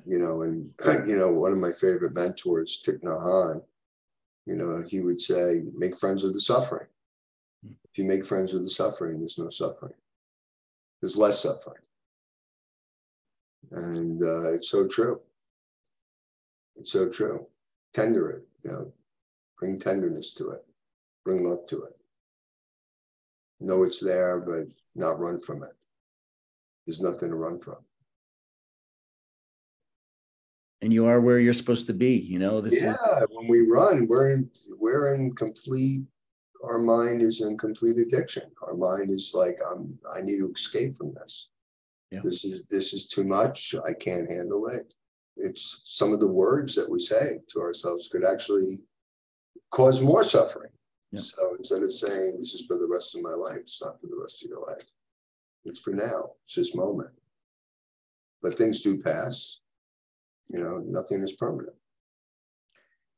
You 0.07 0.19
know, 0.19 0.43
and 0.43 0.71
you 1.09 1.17
know, 1.17 1.29
one 1.29 1.53
of 1.53 1.59
my 1.59 1.73
favorite 1.73 2.15
mentors, 2.15 2.83
Thich 2.85 3.03
Nhat 3.03 3.23
Hanh, 3.23 3.63
you 4.47 4.57
know, 4.57 4.83
he 4.87 5.01
would 5.01 5.21
say, 5.21 5.63
make 5.75 5.99
friends 5.99 6.23
with 6.23 6.33
the 6.33 6.41
suffering. 6.41 6.87
If 7.65 7.99
you 7.99 8.05
make 8.05 8.27
friends 8.27 8.53
with 8.53 8.63
the 8.63 8.71
suffering, 8.71 9.19
there's 9.19 9.39
no 9.39 9.51
suffering. 9.51 9.95
There's 11.01 11.17
less 11.17 11.41
suffering. 11.41 11.83
And 13.71 14.23
uh, 14.23 14.53
it's 14.53 14.69
so 14.69 14.87
true. 14.87 15.21
It's 16.77 16.93
so 16.93 17.09
true. 17.09 17.47
Tender 17.95 18.31
it, 18.31 18.47
you 18.63 18.71
know, 18.71 18.93
bring 19.59 19.79
tenderness 19.79 20.33
to 20.35 20.51
it, 20.51 20.65
bring 21.25 21.45
love 21.45 21.67
to 21.69 21.83
it. 21.83 21.97
Know 23.61 23.85
it's 23.85 24.01
there, 24.01 24.41
but 24.41 24.67
not 24.95 25.21
run 25.21 25.41
from 25.41 25.63
it 25.63 25.77
there's 26.87 27.01
nothing 27.01 27.31
to 27.31 27.37
run 27.37 27.61
from. 27.61 27.77
And 30.83 30.93
you 30.93 31.07
are 31.07 31.21
where 31.21 31.39
you're 31.39 31.55
supposed 31.55 31.87
to 31.87 31.95
be, 31.95 32.17
you 32.17 32.39
know. 32.39 32.61
This 32.61 32.83
yeah, 32.83 32.95
is- 32.95 33.27
when 33.31 33.49
we 33.49 33.61
run, 33.61 34.07
we're 34.09 34.31
in 34.33 34.51
we're 34.79 35.15
in 35.15 35.35
complete. 35.35 36.03
Our 36.65 36.79
mind 36.79 37.23
is 37.23 37.41
in 37.41 37.57
complete 37.57 37.99
addiction. 37.99 38.45
Our 38.63 38.75
mind 38.75 39.11
is 39.11 39.33
like, 39.35 39.59
I'm. 39.69 39.99
I 40.15 40.21
need 40.21 40.39
to 40.39 40.51
escape 40.53 40.97
from 40.97 41.15
this. 41.15 41.49
Yeah. 42.11 42.21
This 42.23 42.45
is 42.45 42.65
this 42.65 42.93
is 42.93 43.07
too 43.07 43.25
much. 43.25 43.75
I 43.87 43.93
can't 43.93 44.31
handle 44.31 44.67
it. 44.67 44.93
It's 45.37 45.83
some 45.85 46.13
of 46.13 46.21
the 46.21 46.27
words 46.27 46.75
that 46.75 46.89
we 46.91 46.99
say 46.99 47.39
to 47.49 47.61
ourselves 47.61 48.09
could 48.13 48.25
actually 48.25 48.83
cause 49.71 50.03
more 50.03 50.23
suffering. 50.23 50.71
Yeah. 51.11 51.21
So 51.21 51.55
instead 51.59 51.83
of 51.83 51.93
saying 51.93 52.37
this 52.39 52.55
is 52.55 52.65
for 52.67 52.77
the 52.77 52.87
rest 52.87 53.15
of 53.15 53.23
my 53.23 53.31
life, 53.31 53.61
it's 53.61 53.83
not 53.83 54.01
for 54.01 54.09
the 54.09 54.21
rest 54.21 54.45
of 54.45 54.51
your 54.51 54.61
life. 54.67 54.87
It's 55.65 55.81
for 55.81 55.93
now. 55.93 56.33
It's 56.45 56.55
this 56.55 56.75
moment. 56.75 57.11
But 58.43 58.59
things 58.59 58.83
do 58.83 59.01
pass. 59.01 59.61
You 60.51 60.61
know, 60.61 60.79
nothing 60.87 61.23
is 61.23 61.33
permanent. 61.33 61.75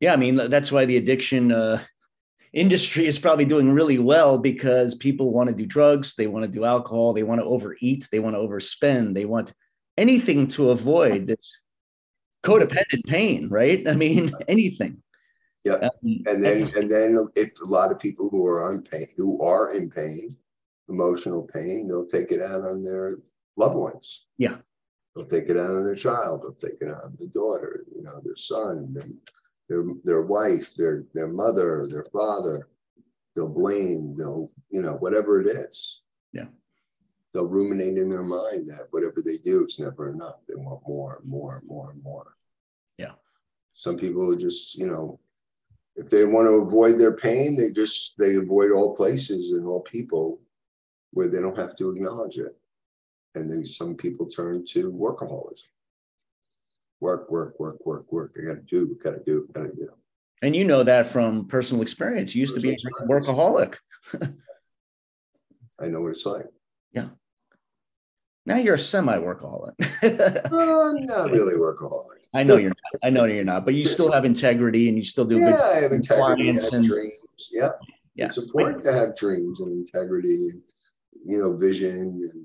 Yeah, 0.01 0.13
I 0.13 0.17
mean 0.17 0.37
that's 0.37 0.71
why 0.71 0.85
the 0.85 0.97
addiction 0.97 1.53
uh, 1.53 1.83
industry 2.53 3.07
is 3.07 3.19
probably 3.19 3.45
doing 3.45 3.71
really 3.71 3.99
well 3.99 4.39
because 4.39 4.95
people 4.95 5.33
want 5.33 5.49
to 5.49 5.55
do 5.55 5.67
drugs, 5.67 6.15
they 6.15 6.27
want 6.27 6.45
to 6.45 6.51
do 6.51 6.65
alcohol, 6.65 7.13
they 7.13 7.23
want 7.23 7.41
to 7.41 7.47
overeat, 7.47 8.09
they 8.11 8.21
want 8.21 8.37
to 8.37 8.41
overspend, 8.41 9.15
they 9.15 9.25
want 9.25 9.53
anything 9.97 10.49
to 10.49 10.71
avoid 10.71 11.27
this 11.27 11.61
codependent 12.43 13.07
pain, 13.07 13.49
right? 13.49 13.89
I 13.89 13.95
mean, 13.95 14.31
anything. 14.49 15.03
Yeah, 15.65 15.75
um, 15.75 15.91
and 16.27 16.45
then 16.45 16.71
and 16.77 16.91
then 16.91 17.19
if 17.35 17.53
a 17.65 17.69
lot 17.69 17.91
of 17.91 17.99
people 17.99 18.29
who 18.29 18.47
are 18.47 18.71
on 18.71 18.83
pain, 18.83 19.07
who 19.17 19.41
are 19.43 19.73
in 19.73 19.89
pain, 19.89 20.37
emotional 20.91 21.49
pain, 21.53 21.89
they'll 21.89 22.07
take 22.07 22.33
it 22.33 22.43
out 22.43 22.63
on 22.63 22.85
their 22.85 23.17
loved 23.57 23.77
ones. 23.77 24.27
Yeah. 24.37 24.57
They'll 25.15 25.27
take 25.27 25.49
it 25.49 25.57
out 25.57 25.71
on 25.71 25.85
their 25.85 25.95
child. 25.95 26.43
They'll 26.43 26.71
take 26.71 26.81
it 26.81 26.89
out 26.89 27.05
on 27.05 27.17
their 27.19 27.29
daughter, 27.29 27.85
you 27.95 28.03
know, 28.03 28.21
their 28.25 28.37
son, 28.37 28.93
their, 28.93 29.07
their, 29.69 29.85
their 30.05 30.23
wife, 30.23 30.75
their, 30.75 31.05
their 31.15 31.29
mother, 31.29 31.87
their 31.89 32.07
father. 32.13 32.69
They'll 33.37 33.49
blame, 33.49 34.17
they'll, 34.17 34.51
you 34.71 34.83
know, 34.83 34.95
whatever 34.95 35.41
it 35.41 35.49
is. 35.49 36.03
Yeah. 36.33 36.47
They'll 37.33 37.47
ruminate 37.47 37.99
in 37.99 38.09
their 38.09 38.23
mind 38.23 38.69
that 38.69 38.87
whatever 38.91 39.23
they 39.25 39.39
do, 39.39 39.63
it's 39.65 39.81
never 39.81 40.13
enough. 40.13 40.37
They 40.49 40.55
want 40.57 40.83
more 40.87 41.19
and 41.21 41.29
more 41.29 41.57
and 41.57 41.67
more 41.67 41.91
and 41.91 42.03
more. 42.03 42.37
Yeah. 42.99 43.13
Some 43.73 43.97
people 43.97 44.35
just, 44.37 44.77
you 44.77 44.87
know, 44.87 45.19
if 45.97 46.11
they 46.11 46.25
want 46.25 46.47
to 46.47 46.55
avoid 46.55 46.99
their 46.99 47.17
pain, 47.17 47.57
they 47.57 47.71
just 47.71 48.17
they 48.19 48.37
avoid 48.37 48.73
all 48.73 48.97
places 48.97 49.53
and 49.53 49.67
all 49.67 49.81
people 49.81 50.41
where 51.13 51.29
they 51.29 51.41
don't 51.41 51.59
have 51.59 51.77
to 51.77 51.91
acknowledge 51.91 52.39
it. 52.39 52.57
And 53.35 53.51
then 53.51 53.65
some 53.65 53.97
people 53.97 54.27
turn 54.27 54.65
to 54.71 54.93
workaholism. 54.93 55.65
Work, 57.01 57.31
work, 57.31 57.59
work, 57.59 57.85
work, 57.85 58.11
work. 58.13 58.37
I 58.41 58.47
got 58.47 58.55
to 58.55 58.61
do, 58.63 58.97
got 59.03 59.11
to 59.11 59.23
do, 59.25 59.49
got 59.53 59.63
to 59.63 59.73
do. 59.75 59.91
And 60.43 60.55
you 60.55 60.65
know 60.65 60.83
that 60.83 61.07
from 61.07 61.47
personal 61.47 61.83
experience. 61.83 62.35
You 62.35 62.41
used 62.41 62.55
personal 62.55 62.77
to 62.77 62.83
be 63.01 63.05
a 63.05 63.09
workaholic. 63.09 63.77
I 65.81 65.89
know 65.89 66.01
what 66.01 66.11
it's 66.11 66.27
like. 66.27 66.47
Yeah. 66.93 67.09
Now 68.47 68.57
you're 68.57 68.75
a 68.75 68.79
semi 68.79 69.17
workaholic. 69.17 69.73
uh, 70.03 70.93
not 71.01 71.31
really 71.31 71.55
workaholic. 71.55 72.19
I 72.35 72.43
know 72.43 72.57
you're 72.57 72.71
not. 72.71 73.01
I 73.03 73.11
know 73.11 73.25
you're 73.25 73.45
not, 73.45 73.65
but 73.65 73.75
you 73.75 73.85
still 73.85 74.11
have 74.11 74.25
integrity 74.25 74.89
and 74.89 74.97
you 74.99 75.05
still 75.05 75.25
do. 75.25 75.39
Yeah, 75.39 75.57
I 75.57 75.77
have 75.81 75.93
integrity. 75.93 76.51
I 76.51 76.55
have 76.55 76.73
and, 76.73 76.87
dreams. 76.87 77.51
Yeah. 77.53 77.71
yeah. 78.15 78.27
It's 78.27 78.39
important 78.39 78.85
to 78.85 78.93
have 78.93 79.17
dreams 79.17 79.61
and 79.61 79.73
integrity 79.73 80.49
and 80.51 80.61
you 81.25 81.39
know, 81.39 81.57
vision. 81.57 82.29
And 82.31 82.45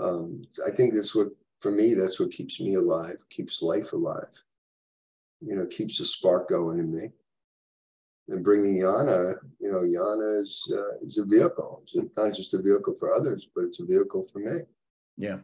um, 0.00 0.42
I 0.66 0.70
think 0.70 0.94
that's 0.94 1.14
what, 1.14 1.28
for 1.60 1.70
me, 1.70 1.94
that's 1.94 2.20
what 2.20 2.30
keeps 2.30 2.60
me 2.60 2.74
alive, 2.74 3.16
keeps 3.30 3.62
life 3.62 3.92
alive. 3.92 4.30
You 5.40 5.56
know, 5.56 5.66
keeps 5.66 5.98
the 5.98 6.04
spark 6.04 6.48
going 6.48 6.78
in 6.78 6.94
me. 6.94 7.10
And 8.28 8.44
bringing 8.44 8.80
Yana, 8.80 9.36
you 9.58 9.70
know, 9.70 9.78
Yana 9.78 10.42
is, 10.42 10.70
uh, 10.72 10.98
is 11.06 11.18
a 11.18 11.24
vehicle. 11.24 11.82
It's 11.84 11.96
not 12.16 12.34
just 12.34 12.54
a 12.54 12.60
vehicle 12.60 12.94
for 12.98 13.14
others, 13.14 13.48
but 13.54 13.64
it's 13.64 13.80
a 13.80 13.86
vehicle 13.86 14.24
for 14.24 14.40
me. 14.40 14.60
Yeah. 15.16 15.38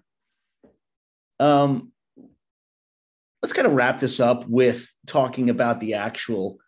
Um, 1.40 1.93
let's 3.43 3.53
kind 3.53 3.67
of 3.67 3.75
wrap 3.75 4.01
this 4.01 4.21
up 4.21 4.47
with 4.49 4.95
talking 5.07 5.51
about 5.51 5.81
the 5.81 5.95
actual 5.95 6.59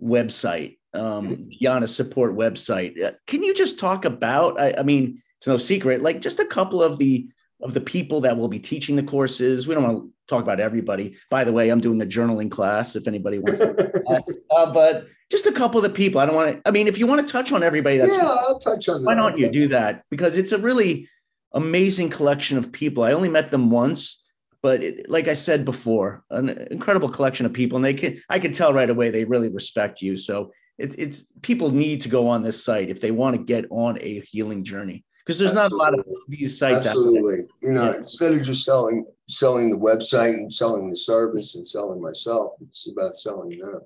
website, 0.00 0.78
um, 0.94 1.48
Yana 1.62 1.88
support 1.88 2.36
website. 2.36 3.02
Uh, 3.02 3.12
can 3.26 3.42
you 3.42 3.54
just 3.54 3.78
talk 3.78 4.04
about? 4.04 4.60
I, 4.60 4.74
I 4.78 4.82
mean, 4.82 5.20
it's 5.38 5.46
no 5.46 5.56
secret. 5.56 6.02
Like 6.02 6.20
just 6.20 6.40
a 6.40 6.46
couple 6.46 6.82
of 6.82 6.98
the 6.98 7.28
of 7.62 7.74
the 7.74 7.80
people 7.80 8.20
that 8.20 8.36
will 8.36 8.48
be 8.48 8.58
teaching 8.58 8.96
the 8.96 9.02
courses. 9.02 9.66
We 9.66 9.74
don't 9.74 9.84
want 9.84 10.04
to 10.04 10.12
talk 10.26 10.42
about 10.42 10.60
everybody. 10.60 11.16
By 11.30 11.44
the 11.44 11.52
way, 11.52 11.70
I'm 11.70 11.80
doing 11.80 12.00
a 12.02 12.06
journaling 12.06 12.50
class 12.50 12.96
if 12.96 13.08
anybody 13.08 13.38
wants 13.38 13.60
to. 13.60 14.24
uh, 14.56 14.72
but 14.72 15.06
just 15.30 15.46
a 15.46 15.52
couple 15.52 15.78
of 15.78 15.84
the 15.84 15.90
people. 15.90 16.20
I 16.20 16.26
don't 16.26 16.34
want 16.34 16.64
to. 16.64 16.68
I 16.68 16.72
mean, 16.72 16.86
if 16.86 16.98
you 16.98 17.06
want 17.06 17.26
to 17.26 17.32
touch 17.32 17.52
on 17.52 17.62
everybody, 17.62 17.98
that's 17.98 18.12
yeah, 18.12 18.24
fine. 18.24 18.28
I'll 18.28 18.58
touch 18.58 18.88
on. 18.88 19.04
Why 19.04 19.14
that. 19.14 19.20
don't 19.20 19.38
you 19.38 19.50
do 19.50 19.68
that? 19.68 20.04
Because 20.10 20.36
it's 20.36 20.52
a 20.52 20.58
really 20.58 21.08
amazing 21.52 22.10
collection 22.10 22.58
of 22.58 22.72
people. 22.72 23.02
I 23.02 23.12
only 23.12 23.28
met 23.28 23.50
them 23.50 23.70
once, 23.70 24.22
but 24.62 24.82
it, 24.82 25.10
like 25.10 25.28
I 25.28 25.34
said 25.34 25.64
before, 25.64 26.24
an 26.30 26.50
incredible 26.70 27.08
collection 27.08 27.46
of 27.46 27.52
people, 27.52 27.76
and 27.76 27.84
they 27.84 27.94
can. 27.94 28.20
I 28.28 28.38
can 28.38 28.52
tell 28.52 28.72
right 28.72 28.90
away 28.90 29.10
they 29.10 29.24
really 29.24 29.48
respect 29.48 30.02
you. 30.02 30.16
So 30.16 30.52
it's 30.78 30.94
it's 30.96 31.22
people 31.42 31.70
need 31.70 32.02
to 32.02 32.08
go 32.08 32.28
on 32.28 32.42
this 32.42 32.62
site 32.62 32.90
if 32.90 33.00
they 33.00 33.10
want 33.10 33.36
to 33.36 33.42
get 33.42 33.66
on 33.70 33.98
a 34.00 34.20
healing 34.20 34.62
journey 34.62 35.04
because 35.26 35.40
there's 35.40 35.54
Absolutely. 35.56 35.78
not 35.78 35.92
a 35.92 35.96
lot 35.96 35.98
of 35.98 36.06
these 36.28 36.56
sites 36.56 36.86
Absolutely. 36.86 37.48
You 37.60 37.72
know, 37.72 37.90
yeah. 37.90 37.96
instead 37.96 38.32
of 38.32 38.42
just 38.42 38.64
selling 38.64 39.04
selling 39.28 39.70
the 39.70 39.76
website 39.76 40.34
and 40.34 40.54
selling 40.54 40.88
the 40.88 40.96
service 40.96 41.56
and 41.56 41.66
selling 41.66 42.00
myself, 42.00 42.52
it's 42.60 42.88
about 42.88 43.18
selling 43.18 43.58
them. 43.58 43.80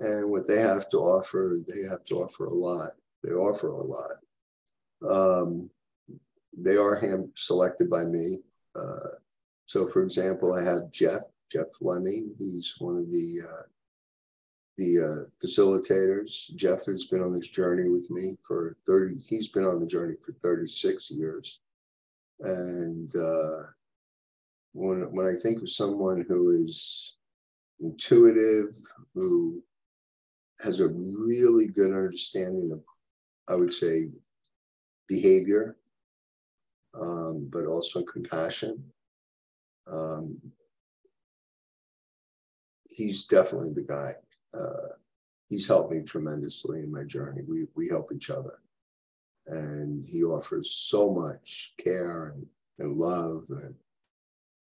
And 0.00 0.30
what 0.30 0.46
they 0.46 0.58
have 0.58 0.90
to 0.90 0.98
offer, 0.98 1.60
they 1.66 1.88
have 1.88 2.04
to 2.06 2.16
offer 2.16 2.46
a 2.46 2.52
lot. 2.52 2.90
They 3.22 3.30
offer 3.30 3.68
a 3.68 3.82
lot. 3.82 4.16
Um, 5.08 5.70
they 6.56 6.76
are 6.76 7.00
hand 7.00 7.30
selected 7.36 7.88
by 7.88 8.04
me. 8.04 8.40
Uh, 8.76 9.16
so, 9.66 9.86
for 9.86 10.02
example, 10.02 10.52
I 10.52 10.62
have 10.62 10.90
Jeff, 10.90 11.22
Jeff 11.50 11.72
Fleming. 11.78 12.34
He's 12.38 12.74
one 12.78 12.98
of 12.98 13.10
the 13.10 13.40
uh, 13.48 13.62
the 14.76 14.98
uh, 14.98 15.46
facilitators. 15.46 16.54
Jeff 16.54 16.84
has 16.86 17.04
been 17.04 17.22
on 17.22 17.32
this 17.32 17.48
journey 17.48 17.88
with 17.88 18.10
me 18.10 18.36
for 18.46 18.76
30, 18.86 19.18
he's 19.28 19.48
been 19.48 19.64
on 19.64 19.80
the 19.80 19.86
journey 19.86 20.14
for 20.24 20.32
36 20.42 21.10
years. 21.10 21.60
And 22.40 23.14
uh, 23.14 23.62
when, 24.72 25.12
when 25.12 25.26
I 25.26 25.38
think 25.40 25.62
of 25.62 25.70
someone 25.70 26.24
who 26.28 26.50
is 26.50 27.16
intuitive, 27.80 28.74
who 29.14 29.62
has 30.60 30.80
a 30.80 30.88
really 30.88 31.68
good 31.68 31.92
understanding 31.92 32.72
of, 32.72 32.80
I 33.48 33.54
would 33.54 33.72
say, 33.72 34.08
behavior, 35.08 35.76
um, 37.00 37.48
but 37.52 37.66
also 37.66 38.02
compassion. 38.02 38.82
Um, 39.90 40.38
he's 42.88 43.26
definitely 43.26 43.72
the 43.72 43.82
guy 43.82 44.14
uh, 44.58 44.94
he's 45.48 45.66
helped 45.66 45.92
me 45.92 46.02
tremendously 46.02 46.80
in 46.80 46.92
my 46.92 47.04
journey. 47.04 47.42
We 47.46 47.66
we 47.74 47.88
help 47.88 48.12
each 48.12 48.30
other, 48.30 48.58
and 49.46 50.04
he 50.04 50.24
offers 50.24 50.70
so 50.70 51.10
much 51.10 51.74
care 51.82 52.28
and 52.28 52.46
and 52.78 52.96
love 52.96 53.44
and, 53.50 53.74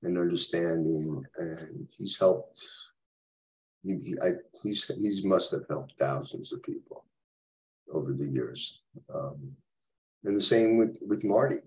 and 0.03 0.18
understanding. 0.18 1.24
And 1.38 1.88
he's 1.96 2.18
helped. 2.18 2.64
He, 3.83 3.96
he 3.96 4.14
I, 4.22 4.33
he's 4.62 4.87
he's 4.87 5.24
must 5.24 5.50
have 5.53 5.64
helped 5.68 5.94
thousands 5.98 6.53
of 6.53 6.62
people 6.62 7.05
over 7.92 8.12
the 8.12 8.26
years. 8.26 8.83
Um, 9.12 9.53
and 10.24 10.37
the 10.37 10.40
same 10.40 10.76
with 10.76 10.98
with 11.00 11.24
Marty. 11.24 11.61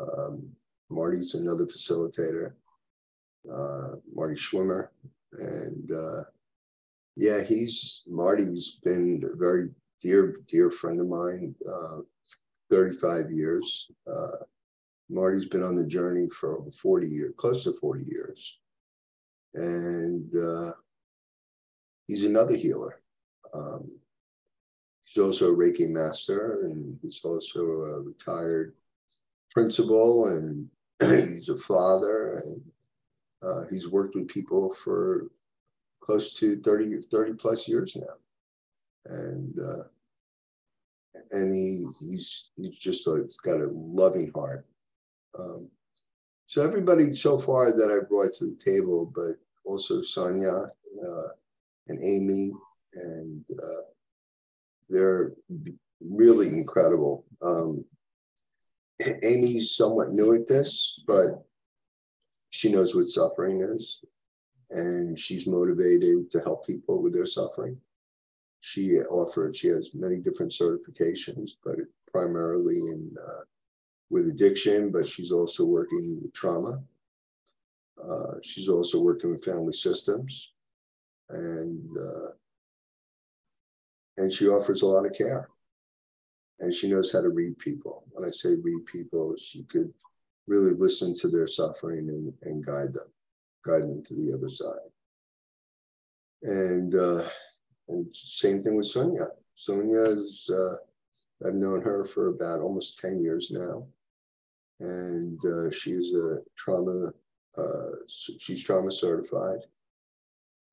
Um, 0.00 0.48
Marty's 0.90 1.34
another 1.34 1.66
facilitator. 1.66 2.52
Uh, 3.52 3.96
Marty 4.14 4.34
Schwimmer, 4.34 4.88
and 5.32 5.92
uh, 5.92 6.22
yeah, 7.16 7.42
he's 7.42 8.02
Marty's 8.06 8.80
been 8.82 9.22
a 9.32 9.36
very 9.36 9.68
dear 10.00 10.34
dear 10.48 10.70
friend 10.70 11.00
of 11.00 11.08
mine. 11.08 11.54
Uh, 11.66 12.00
35 12.70 13.30
years. 13.30 13.90
Uh, 14.10 14.44
Marty's 15.10 15.46
been 15.46 15.62
on 15.62 15.74
the 15.74 15.86
journey 15.86 16.28
for 16.28 16.64
40 16.80 17.06
years, 17.06 17.34
close 17.36 17.64
to 17.64 17.72
40 17.72 18.04
years. 18.04 18.58
And 19.54 20.34
uh, 20.34 20.72
he's 22.06 22.24
another 22.24 22.56
healer. 22.56 23.00
Um, 23.52 23.90
he's 25.02 25.22
also 25.22 25.52
a 25.52 25.56
Reiki 25.56 25.88
master, 25.88 26.62
and 26.64 26.98
he's 27.02 27.20
also 27.22 27.64
a 27.64 28.00
retired 28.00 28.74
principal, 29.52 30.26
and 30.26 30.68
he's 31.34 31.48
a 31.50 31.56
father, 31.56 32.42
and 32.44 32.60
uh, 33.46 33.64
he's 33.70 33.88
worked 33.88 34.16
with 34.16 34.26
people 34.26 34.74
for 34.82 35.28
close 36.04 36.36
to 36.38 36.60
30, 36.60 37.00
30 37.10 37.32
plus 37.34 37.66
years 37.66 37.96
now. 37.96 38.14
And 39.06 39.58
uh, 39.58 39.84
and 41.30 41.52
he 41.54 41.86
he's 42.00 42.50
he's 42.56 42.78
just 42.78 43.08
he's 43.08 43.36
got 43.36 43.60
a 43.60 43.68
loving 43.72 44.30
heart. 44.34 44.66
Um, 45.38 45.68
so 46.46 46.62
everybody 46.62 47.12
so 47.12 47.38
far 47.38 47.72
that 47.72 47.90
I 47.90 48.06
brought 48.06 48.34
to 48.34 48.46
the 48.46 48.56
table, 48.56 49.10
but 49.14 49.36
also 49.64 50.02
Sonia 50.02 50.52
uh, 51.06 51.28
and 51.88 52.02
Amy, 52.02 52.52
and 52.94 53.44
uh, 53.62 53.82
they're 54.88 55.32
really 56.00 56.48
incredible. 56.48 57.24
Um, 57.42 57.84
Amy's 59.22 59.74
somewhat 59.74 60.12
new 60.12 60.34
at 60.34 60.46
this, 60.48 61.00
but 61.06 61.44
she 62.50 62.70
knows 62.70 62.94
what 62.94 63.06
suffering 63.06 63.62
is, 63.62 64.04
and 64.70 65.18
she's 65.18 65.46
motivated 65.46 66.30
to 66.30 66.40
help 66.40 66.66
people 66.66 67.02
with 67.02 67.12
their 67.12 67.26
suffering 67.26 67.78
she 68.64 68.98
offered, 69.10 69.54
she 69.54 69.68
has 69.68 69.94
many 69.94 70.16
different 70.16 70.50
certifications, 70.50 71.50
but 71.62 71.76
primarily 72.10 72.78
in 72.78 73.14
uh, 73.22 73.42
with 74.08 74.28
addiction, 74.28 74.90
but 74.90 75.06
she's 75.06 75.30
also 75.30 75.66
working 75.66 76.18
with 76.22 76.32
trauma. 76.32 76.82
Uh, 78.02 78.36
she's 78.42 78.70
also 78.70 79.02
working 79.02 79.30
with 79.30 79.44
family 79.44 79.74
systems, 79.74 80.54
and 81.28 81.98
uh, 81.98 82.30
and 84.16 84.32
she 84.32 84.48
offers 84.48 84.80
a 84.80 84.86
lot 84.86 85.04
of 85.04 85.12
care. 85.12 85.50
And 86.60 86.72
she 86.72 86.88
knows 86.88 87.12
how 87.12 87.20
to 87.20 87.28
read 87.28 87.58
people. 87.58 88.04
When 88.12 88.26
I 88.26 88.30
say 88.30 88.54
read 88.54 88.86
people, 88.86 89.34
she 89.36 89.64
could 89.64 89.92
really 90.46 90.72
listen 90.72 91.12
to 91.16 91.28
their 91.28 91.48
suffering 91.48 92.08
and, 92.08 92.32
and 92.44 92.64
guide 92.64 92.94
them, 92.94 93.08
them 93.64 94.02
to 94.04 94.14
the 94.14 94.32
other 94.34 94.48
side. 94.48 94.90
And 96.42 96.94
uh, 96.94 97.28
and 97.88 98.06
same 98.14 98.60
thing 98.60 98.76
with 98.76 98.86
Sonia. 98.86 99.28
Sonia 99.54 100.04
is, 100.04 100.50
uh, 100.50 100.76
I've 101.46 101.54
known 101.54 101.82
her 101.82 102.04
for 102.04 102.28
about 102.28 102.60
almost 102.60 102.98
10 102.98 103.20
years 103.20 103.50
now. 103.50 103.86
And 104.80 105.38
uh, 105.44 105.70
she's 105.70 106.14
a 106.14 106.38
trauma, 106.56 107.12
uh, 107.56 107.90
she's 108.08 108.62
trauma 108.62 108.90
certified. 108.90 109.60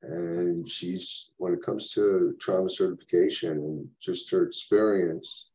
And 0.03 0.67
she's, 0.67 1.31
when 1.37 1.53
it 1.53 1.61
comes 1.63 1.91
to 1.91 2.35
trauma 2.39 2.69
certification 2.69 3.51
and 3.51 3.87
just 3.99 4.31
her 4.31 4.43
experience, 4.43 5.51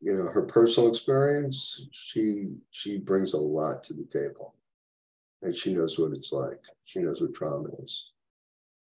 you 0.00 0.14
know, 0.14 0.28
her 0.28 0.42
personal 0.42 0.88
experience, 0.88 1.88
she 1.90 2.46
she 2.70 2.98
brings 2.98 3.34
a 3.34 3.38
lot 3.38 3.82
to 3.84 3.94
the 3.94 4.04
table. 4.04 4.54
And 5.42 5.54
she 5.54 5.72
knows 5.72 5.98
what 5.98 6.12
it's 6.12 6.32
like. 6.32 6.60
She 6.84 7.00
knows 7.00 7.20
what 7.20 7.34
trauma 7.34 7.68
is. 7.82 8.10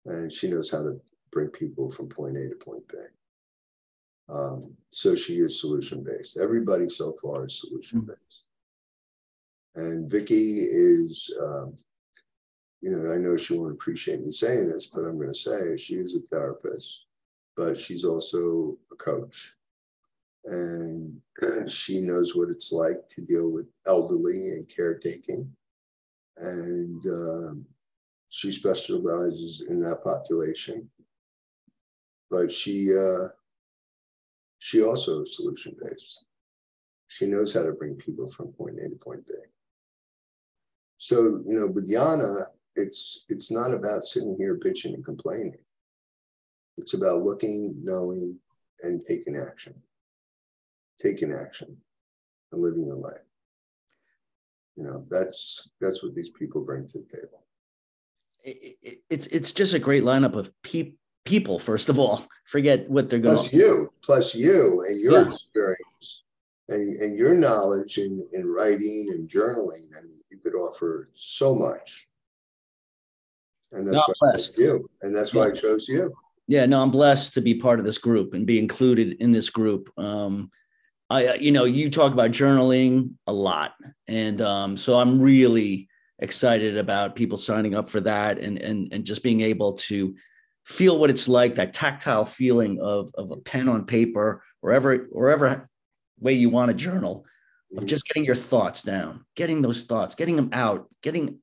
And 0.06 0.32
she 0.32 0.50
knows 0.50 0.70
how 0.70 0.84
to 0.84 1.00
bring 1.32 1.48
people 1.50 1.92
from 1.92 2.10
point 2.10 2.38
A 2.38 2.50
to 2.50 2.56
point 2.56 2.88
B. 2.88 2.98
Um, 4.30 4.74
so 4.90 5.16
she 5.16 5.36
is 5.36 5.60
solution 5.60 6.04
based. 6.04 6.38
Everybody 6.38 6.90
so 6.90 7.16
far 7.22 7.46
is 7.46 7.60
solution 7.60 8.02
based. 8.02 8.46
And 9.76 10.10
Vicky 10.10 10.60
is, 10.62 11.34
um, 11.42 11.76
you 12.82 12.92
know, 12.92 13.14
I 13.14 13.18
know 13.18 13.38
she 13.38 13.58
won't 13.58 13.74
appreciate 13.74 14.22
me 14.22 14.32
saying 14.32 14.70
this, 14.70 14.88
but 14.88 15.02
I'm 15.02 15.18
going 15.18 15.32
to 15.32 15.40
say 15.40 15.78
she 15.78 15.96
is 15.96 16.16
a 16.16 16.22
therapist, 16.22 17.06
but 17.56 17.78
she's 17.78 18.04
also 18.04 18.78
a 18.92 18.96
coach. 18.96 19.54
And 20.46 21.22
she 21.68 22.00
knows 22.02 22.36
what 22.36 22.50
it's 22.50 22.72
like 22.72 23.08
to 23.10 23.22
deal 23.22 23.50
with 23.50 23.68
elderly 23.86 24.52
and 24.52 24.68
caretaking. 24.68 25.50
And 26.42 27.06
um, 27.06 27.66
she 28.30 28.52
specializes 28.52 29.68
in 29.70 29.82
that 29.82 30.04
population 30.04 30.90
but 32.32 32.52
she 32.52 32.90
uh, 32.98 33.28
she 34.60 34.82
also 34.82 35.22
is 35.22 35.36
solution 35.36 35.76
based. 35.84 36.26
She 37.10 37.26
knows 37.28 37.54
how 37.54 37.64
to 37.64 37.74
bring 37.74 37.96
people 37.96 38.30
from 38.30 38.54
point 38.54 38.80
A 38.80 38.90
to 38.90 38.96
point 38.96 39.28
B. 39.28 39.34
So 40.98 41.44
you 41.46 41.60
know, 41.60 41.68
with 41.68 41.92
Yana, 41.92 42.46
it's 42.76 43.26
it's 43.28 43.52
not 43.52 43.74
about 43.74 44.06
sitting 44.06 44.36
here 44.38 44.58
bitching 44.58 44.94
and 44.94 45.06
complaining. 45.06 45.58
It's 46.78 46.94
about 46.94 47.24
looking, 47.24 47.76
knowing, 47.84 48.38
and 48.82 49.04
taking 49.08 49.38
action. 49.38 49.76
Taking 51.00 51.34
action 51.34 51.76
and 52.52 52.62
living 52.62 52.86
your 52.86 52.96
life. 52.96 53.31
You 54.76 54.84
know, 54.84 55.06
that's 55.10 55.70
that's 55.80 56.02
what 56.02 56.16
these 56.16 56.30
people 56.30 56.62
bring 56.62 56.88
to 56.88 57.00
the 57.00 57.06
table. 57.06 57.46
It, 58.44 58.78
it, 58.82 58.98
it's 59.10 59.28
it's 59.28 59.52
just 59.52 59.74
a 59.74 59.80
great 59.80 60.04
lineup 60.04 60.36
of 60.36 60.52
people 60.64 60.98
people 61.26 61.60
first 61.60 61.90
of 61.90 62.00
all 62.00 62.26
forget 62.46 62.90
what 62.90 63.10
they're 63.10 63.20
going 63.20 63.36
plus 63.36 63.54
you 63.54 63.94
plus 64.02 64.34
you 64.36 64.84
and 64.88 65.00
your 65.00 65.22
yeah. 65.22 65.28
experience 65.28 66.24
and, 66.70 66.98
and 66.98 67.18
your 67.18 67.36
knowledge 67.36 67.98
in, 67.98 68.26
in 68.34 68.48
writing 68.48 69.10
and 69.12 69.30
journaling 69.30 69.88
I 69.98 70.02
mean, 70.02 70.22
you 70.30 70.38
could 70.38 70.56
offer 70.56 71.10
so 71.14 71.54
much 71.54 72.08
and 73.72 73.86
that's 73.86 73.96
Not 73.96 74.10
why 74.20 74.32
blessed. 74.32 74.56
I 74.58 74.62
you 74.64 74.90
and 75.02 75.16
that's 75.16 75.34
why 75.34 75.46
yeah. 75.46 75.52
i 75.52 75.54
chose 75.54 75.88
you 75.88 76.14
yeah 76.48 76.66
no 76.66 76.82
i'm 76.82 76.92
blessed 76.92 77.34
to 77.36 77.42
be 77.42 77.54
part 77.54 77.80
of 77.80 77.86
this 77.86 77.98
group 77.98 78.34
and 78.34 78.46
be 78.46 78.58
included 78.58 79.18
in 79.20 79.32
this 79.32 79.50
group 79.50 79.92
um 80.00 80.50
i 81.12 81.36
you 81.36 81.52
know 81.52 81.66
you 81.66 81.90
talk 81.90 82.14
about 82.14 82.32
journaling 82.32 83.12
a 83.28 83.34
lot. 83.34 83.74
And 84.08 84.42
um 84.42 84.78
so 84.78 85.00
i'm 85.00 85.22
really 85.22 85.88
excited 86.20 86.78
about 86.78 87.16
people 87.16 87.38
signing 87.38 87.76
up 87.76 87.88
for 87.88 88.00
that 88.02 88.38
and 88.40 88.60
and 88.60 88.94
and 88.94 89.06
just 89.06 89.24
being 89.24 89.42
able 89.42 89.74
to 89.74 90.16
feel 90.66 91.00
what 91.00 91.10
it's 91.10 91.28
like 91.28 91.56
that 91.56 91.74
tactile 91.74 92.26
feeling 92.26 92.80
of, 92.80 93.12
of 93.16 93.32
a 93.32 93.38
pen 93.38 93.68
on 93.68 93.86
paper 93.86 94.44
wherever 94.62 95.08
wherever 95.12 95.68
way 96.20 96.34
you 96.34 96.50
want 96.50 96.70
to 96.70 96.76
journal 96.76 97.26
of 97.72 97.80
mm-hmm. 97.80 97.88
just 97.88 98.06
getting 98.06 98.24
your 98.24 98.36
thoughts 98.36 98.84
down 98.84 99.26
getting 99.36 99.62
those 99.62 99.84
thoughts 99.86 100.14
getting 100.14 100.36
them 100.36 100.50
out 100.54 100.88
getting 101.02 101.40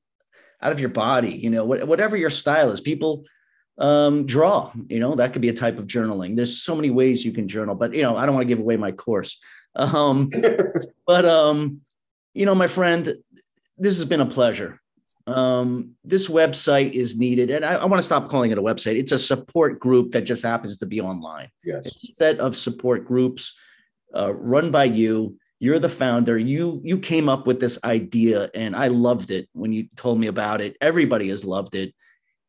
out 0.61 0.71
of 0.71 0.79
your 0.79 0.89
body 0.89 1.31
you 1.31 1.49
know 1.49 1.65
whatever 1.65 2.15
your 2.15 2.29
style 2.29 2.71
is. 2.71 2.81
People 2.81 3.25
um, 3.77 4.25
draw 4.25 4.71
you 4.87 4.99
know 4.99 5.15
that 5.15 5.33
could 5.33 5.41
be 5.41 5.49
a 5.49 5.53
type 5.53 5.77
of 5.77 5.87
journaling. 5.87 6.35
There's 6.35 6.61
so 6.61 6.75
many 6.75 6.89
ways 6.89 7.25
you 7.25 7.33
can 7.33 7.47
journal 7.47 7.75
but 7.75 7.93
you 7.93 8.01
know 8.01 8.17
i 8.17 8.25
don't 8.25 8.35
want 8.35 8.45
to 8.45 8.53
give 8.53 8.59
away 8.59 8.77
my 8.77 8.91
course 8.91 9.37
um, 9.75 10.29
but 11.07 11.25
um, 11.25 11.81
you 12.33 12.45
know 12.45 12.55
my 12.55 12.67
friend 12.67 13.13
this 13.77 13.95
has 13.95 14.05
been 14.05 14.21
a 14.21 14.25
pleasure 14.25 14.79
um, 15.29 15.95
this 16.03 16.27
website 16.27 16.93
is 16.93 17.17
needed, 17.17 17.49
and 17.49 17.63
I, 17.63 17.75
I 17.75 17.85
want 17.85 17.99
to 17.99 18.05
stop 18.05 18.29
calling 18.29 18.51
it 18.51 18.57
a 18.57 18.61
website. 18.61 18.97
It's 18.97 19.11
a 19.11 19.19
support 19.19 19.79
group 19.79 20.11
that 20.11 20.21
just 20.21 20.43
happens 20.43 20.77
to 20.77 20.85
be 20.85 20.99
online. 20.99 21.49
Yes, 21.63 21.87
set 22.03 22.39
of 22.39 22.55
support 22.55 23.05
groups 23.05 23.53
uh, 24.15 24.33
run 24.33 24.71
by 24.71 24.85
you. 24.85 25.37
You're 25.59 25.79
the 25.79 25.89
founder. 25.89 26.37
You 26.37 26.81
you 26.83 26.97
came 26.97 27.29
up 27.29 27.45
with 27.45 27.59
this 27.59 27.77
idea, 27.83 28.49
and 28.55 28.75
I 28.75 28.87
loved 28.87 29.29
it 29.29 29.49
when 29.53 29.71
you 29.71 29.87
told 29.95 30.19
me 30.19 30.27
about 30.27 30.61
it. 30.61 30.77
Everybody 30.81 31.29
has 31.29 31.45
loved 31.45 31.75
it. 31.75 31.93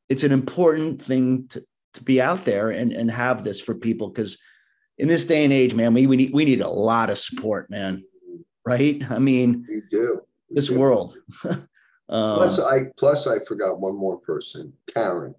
It's 0.09 0.25
an 0.25 0.33
important 0.33 1.03
thing 1.03 1.49
to, 1.49 1.65
to 1.95 2.05
be 2.05 2.21
out 2.21 2.45
there 2.45 2.71
and 2.71 2.93
and 2.93 3.11
have 3.11 3.45
this 3.45 3.61
for 3.61 3.75
people 3.75 4.09
because 4.09 4.39
in 5.01 5.09
this 5.09 5.25
day 5.25 5.45
and 5.45 5.53
age, 5.53 5.75
man, 5.75 5.95
we 5.95 6.07
we 6.07 6.17
need 6.17 6.33
we 6.33 6.45
need 6.45 6.61
a 6.61 6.69
lot 6.69 7.11
of 7.11 7.19
support, 7.19 7.71
man. 7.71 8.05
Right? 8.67 9.03
I 9.11 9.19
mean, 9.19 9.67
we 9.69 9.83
do. 9.91 10.21
We 10.49 10.57
this 10.57 10.69
do. 10.69 10.79
world. 10.79 11.17
Um, 12.13 12.39
plus, 12.39 12.59
I 12.59 12.91
plus 12.97 13.29
I 13.29 13.37
forgot 13.47 13.79
one 13.79 13.95
more 13.97 14.19
person, 14.19 14.73
Karen. 14.93 15.33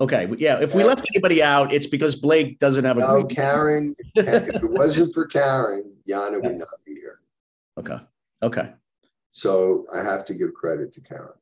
Okay, 0.00 0.28
yeah. 0.38 0.60
If 0.60 0.72
we 0.72 0.84
left 0.84 1.04
anybody 1.12 1.42
out, 1.42 1.72
it's 1.72 1.88
because 1.88 2.14
Blake 2.14 2.60
doesn't 2.60 2.84
have 2.84 2.96
a. 2.96 3.00
No, 3.00 3.24
Karen. 3.26 3.96
if 4.14 4.48
it 4.48 4.70
wasn't 4.70 5.12
for 5.14 5.26
Karen, 5.26 5.92
Yana 6.08 6.40
would 6.40 6.58
not 6.58 6.68
be 6.86 6.94
here. 6.94 7.18
Okay. 7.76 7.98
Okay. 8.40 8.72
So 9.32 9.84
I 9.92 10.00
have 10.04 10.24
to 10.26 10.34
give 10.34 10.54
credit 10.54 10.92
to 10.92 11.00
Karen. 11.00 11.32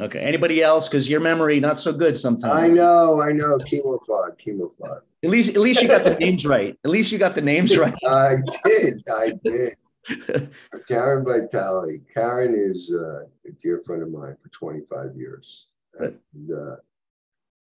Okay. 0.00 0.18
Anybody 0.18 0.62
else? 0.62 0.88
Because 0.88 1.08
your 1.08 1.20
memory 1.20 1.60
not 1.60 1.78
so 1.78 1.92
good 1.92 2.16
sometimes. 2.16 2.52
I 2.52 2.68
know, 2.68 3.22
I 3.22 3.32
know. 3.32 3.58
Chemofog, 3.58 4.38
chemofog. 4.38 5.00
At 5.22 5.30
least, 5.30 5.54
at 5.54 5.60
least 5.60 5.82
you 5.82 5.88
got 5.88 6.04
the 6.04 6.16
names 6.16 6.44
right. 6.44 6.76
At 6.84 6.90
least 6.90 7.12
you 7.12 7.18
got 7.18 7.34
the 7.34 7.40
names 7.42 7.76
right. 7.78 7.94
I 8.06 8.36
did, 8.64 9.02
I 9.08 9.32
did. 9.44 9.76
Karen 10.88 11.24
Vitale. 11.24 12.00
Karen 12.12 12.54
is 12.56 12.92
uh, 12.92 13.24
a 13.48 13.52
dear 13.58 13.82
friend 13.86 14.02
of 14.02 14.10
mine 14.10 14.36
for 14.42 14.48
25 14.50 15.16
years. 15.16 15.68
And, 15.98 16.18
uh, 16.52 16.76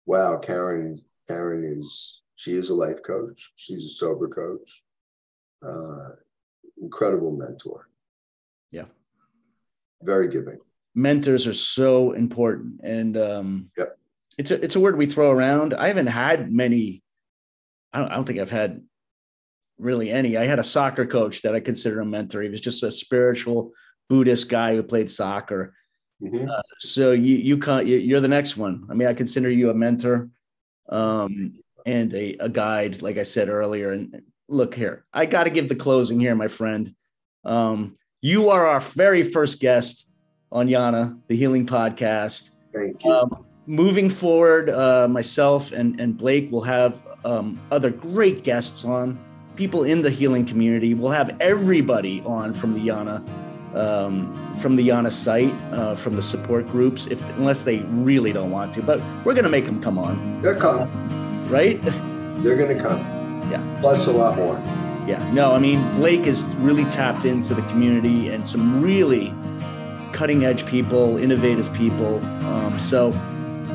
wow, 0.05 0.37
Karen, 0.37 1.01
Karen 1.27 1.63
is 1.63 2.23
she 2.35 2.51
is 2.51 2.69
a 2.69 2.75
life 2.75 3.01
coach. 3.03 3.53
She's 3.55 3.85
a 3.85 3.89
sober 3.89 4.27
coach. 4.27 4.83
Uh, 5.65 6.09
incredible 6.81 7.31
mentor. 7.31 7.87
Yeah. 8.71 8.85
Very 10.01 10.27
giving. 10.27 10.59
Mentors 10.95 11.47
are 11.47 11.53
so 11.53 12.11
important, 12.11 12.79
and 12.83 13.17
um, 13.17 13.71
Yep. 13.77 13.97
it's 14.37 14.51
a 14.51 14.63
it's 14.63 14.75
a 14.75 14.79
word 14.79 14.95
we 14.97 15.07
throw 15.07 15.31
around. 15.31 15.73
I 15.73 15.87
haven't 15.87 16.07
had 16.07 16.51
many. 16.51 17.01
I 17.91 17.99
don't, 17.99 18.11
I 18.11 18.15
don't 18.15 18.25
think 18.25 18.39
I've 18.39 18.51
had 18.51 18.83
really 19.79 20.11
any. 20.11 20.37
I 20.37 20.45
had 20.45 20.59
a 20.59 20.63
soccer 20.63 21.05
coach 21.07 21.41
that 21.41 21.55
I 21.55 21.59
consider 21.59 21.99
a 22.01 22.05
mentor. 22.05 22.43
He 22.43 22.49
was 22.49 22.61
just 22.61 22.83
a 22.83 22.91
spiritual 22.91 23.71
Buddhist 24.07 24.49
guy 24.49 24.75
who 24.75 24.83
played 24.83 25.09
soccer. 25.09 25.73
Mhm. 26.21 26.47
So 26.77 27.11
you 27.11 27.37
you 27.37 27.57
can't 27.57 27.87
you- 27.87 27.97
you're 27.97 28.19
the 28.19 28.27
next 28.27 28.55
one. 28.55 28.85
I 28.89 28.93
mean, 28.93 29.07
I 29.07 29.13
consider 29.15 29.49
you 29.49 29.71
a 29.71 29.73
mentor, 29.73 30.29
um, 30.89 31.55
and 31.87 32.13
a, 32.13 32.35
a 32.39 32.49
guide, 32.49 33.01
like 33.01 33.17
I 33.17 33.23
said 33.23 33.49
earlier. 33.49 33.91
And 33.93 34.21
look 34.47 34.75
here, 34.75 35.05
I 35.11 35.25
got 35.25 35.45
to 35.45 35.49
give 35.49 35.69
the 35.69 35.75
closing 35.75 36.19
here, 36.19 36.35
my 36.35 36.47
friend. 36.47 36.93
Um, 37.43 37.97
you 38.21 38.49
are 38.49 38.67
our 38.67 38.79
very 38.79 39.23
first 39.23 39.59
guest 39.59 40.07
on 40.53 40.67
Yana, 40.67 41.17
the 41.27 41.35
Healing 41.35 41.65
Podcast. 41.65 42.51
Thank 42.73 43.03
you. 43.03 43.11
Um, 43.11 43.45
moving 43.65 44.09
forward, 44.09 44.69
uh, 44.69 45.07
myself 45.09 45.71
and, 45.71 45.99
and 45.99 46.17
Blake 46.17 46.51
will 46.51 46.61
have 46.61 47.01
um, 47.25 47.59
other 47.71 47.89
great 47.89 48.43
guests 48.43 48.85
on, 48.85 49.19
people 49.55 49.83
in 49.83 50.01
the 50.01 50.09
healing 50.09 50.45
community. 50.45 50.93
We'll 50.93 51.11
have 51.11 51.35
everybody 51.41 52.21
on 52.25 52.53
from 52.53 52.73
the 52.73 52.79
Yana, 52.87 53.27
um, 53.75 54.57
from 54.59 54.75
the 54.75 54.87
Yana 54.89 55.11
site, 55.11 55.53
uh, 55.71 55.95
from 55.95 56.15
the 56.15 56.21
support 56.21 56.67
groups, 56.69 57.07
if 57.07 57.21
unless 57.37 57.63
they 57.63 57.79
really 57.79 58.31
don't 58.31 58.51
want 58.51 58.73
to. 58.75 58.81
But 58.83 59.01
we're 59.25 59.33
gonna 59.33 59.49
make 59.49 59.65
them 59.65 59.81
come 59.81 59.97
on, 59.97 60.41
They're 60.41 60.55
coming. 60.55 60.87
right? 61.49 61.79
They're 61.81 62.57
going 62.57 62.75
to 62.75 62.83
come. 62.83 62.99
Yeah. 63.51 63.77
Plus 63.79 64.07
a 64.07 64.11
lot 64.11 64.35
more. 64.37 64.55
Yeah. 65.07 65.23
No, 65.33 65.53
I 65.53 65.59
mean 65.59 65.79
Blake 65.95 66.25
is 66.27 66.45
really 66.57 66.83
tapped 66.85 67.25
into 67.25 67.53
the 67.53 67.61
community 67.63 68.29
and 68.29 68.45
some 68.47 68.81
really 68.81 69.29
cutting 70.13 70.45
edge 70.45 70.65
people, 70.65 71.17
innovative 71.17 71.73
people. 71.73 72.23
Um, 72.45 72.79
so. 72.79 73.11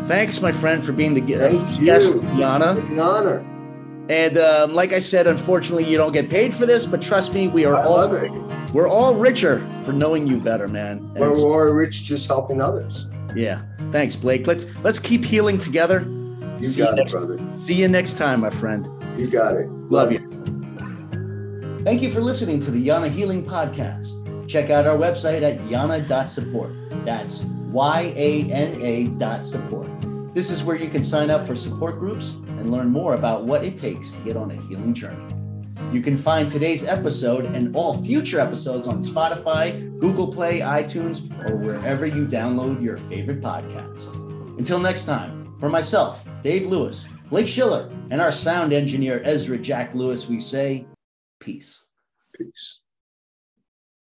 Thanks, 0.06 0.40
my 0.40 0.52
friend, 0.52 0.82
for 0.82 0.92
being 0.92 1.12
the 1.12 1.20
gu- 1.20 1.38
Thank 1.38 1.84
guest, 1.84 2.06
you. 2.06 2.14
Yana. 2.14 2.78
An 2.88 2.98
honor. 2.98 3.44
And 4.08 4.38
um, 4.38 4.72
like 4.72 4.94
I 4.94 5.00
said, 5.00 5.26
unfortunately, 5.26 5.84
you 5.84 5.98
don't 5.98 6.12
get 6.12 6.30
paid 6.30 6.54
for 6.54 6.64
this, 6.64 6.86
but 6.86 7.02
trust 7.02 7.34
me, 7.34 7.48
we 7.48 7.66
are 7.66 7.74
I 7.74 7.82
all 7.84 8.08
love 8.08 8.72
we're 8.72 8.88
all 8.88 9.14
richer 9.14 9.58
for 9.84 9.92
knowing 9.92 10.26
you 10.26 10.38
better, 10.38 10.66
man. 10.66 10.98
And 10.98 11.18
We're 11.20 11.36
more 11.36 11.74
rich 11.74 12.04
just 12.04 12.26
helping 12.26 12.60
others. 12.62 13.06
yeah, 13.34 13.62
thanks, 13.90 14.16
Blake. 14.16 14.46
Let's 14.46 14.66
let's 14.82 14.98
keep 14.98 15.24
healing 15.24 15.58
together. 15.58 16.06
You 16.58 16.64
see, 16.64 16.80
you 16.80 16.86
got 16.86 16.94
it, 16.94 16.96
next, 16.96 17.12
brother. 17.12 17.38
see 17.58 17.74
you 17.74 17.88
next 17.88 18.14
time, 18.14 18.40
my 18.40 18.50
friend. 18.50 18.88
You 19.18 19.28
got 19.28 19.56
it. 19.56 19.68
Love 19.90 20.10
you. 20.10 20.20
Thank 21.84 22.02
you 22.02 22.10
for 22.10 22.20
listening 22.20 22.60
to 22.60 22.70
the 22.70 22.86
Yana 22.88 23.10
Healing 23.10 23.44
Podcast. 23.44 24.17
Check 24.48 24.70
out 24.70 24.86
our 24.86 24.96
website 24.96 25.42
at 25.42 25.58
yana.support. 25.68 26.72
That's 27.04 27.42
Y 27.42 28.12
A 28.16 28.42
N 28.50 28.80
A 28.80 29.04
dot 29.18 29.44
support. 29.44 29.88
This 30.34 30.50
is 30.50 30.64
where 30.64 30.76
you 30.76 30.88
can 30.88 31.04
sign 31.04 31.30
up 31.30 31.46
for 31.46 31.54
support 31.54 31.98
groups 31.98 32.30
and 32.30 32.70
learn 32.70 32.88
more 32.88 33.14
about 33.14 33.44
what 33.44 33.62
it 33.62 33.76
takes 33.76 34.12
to 34.12 34.20
get 34.22 34.36
on 34.36 34.50
a 34.50 34.54
healing 34.54 34.94
journey. 34.94 35.22
You 35.92 36.00
can 36.00 36.16
find 36.16 36.50
today's 36.50 36.82
episode 36.84 37.44
and 37.46 37.74
all 37.76 38.02
future 38.02 38.40
episodes 38.40 38.88
on 38.88 39.02
Spotify, 39.02 39.98
Google 39.98 40.28
Play, 40.28 40.60
iTunes, 40.60 41.22
or 41.48 41.56
wherever 41.56 42.06
you 42.06 42.26
download 42.26 42.82
your 42.82 42.96
favorite 42.96 43.40
podcast. 43.40 44.14
Until 44.58 44.78
next 44.78 45.04
time, 45.04 45.44
for 45.60 45.68
myself, 45.68 46.26
Dave 46.42 46.66
Lewis, 46.66 47.06
Blake 47.30 47.48
Schiller, 47.48 47.90
and 48.10 48.20
our 48.20 48.32
sound 48.32 48.72
engineer 48.72 49.20
Ezra 49.24 49.58
Jack 49.58 49.94
Lewis, 49.94 50.28
we 50.28 50.40
say 50.40 50.86
peace. 51.40 51.84
Peace. 52.34 52.80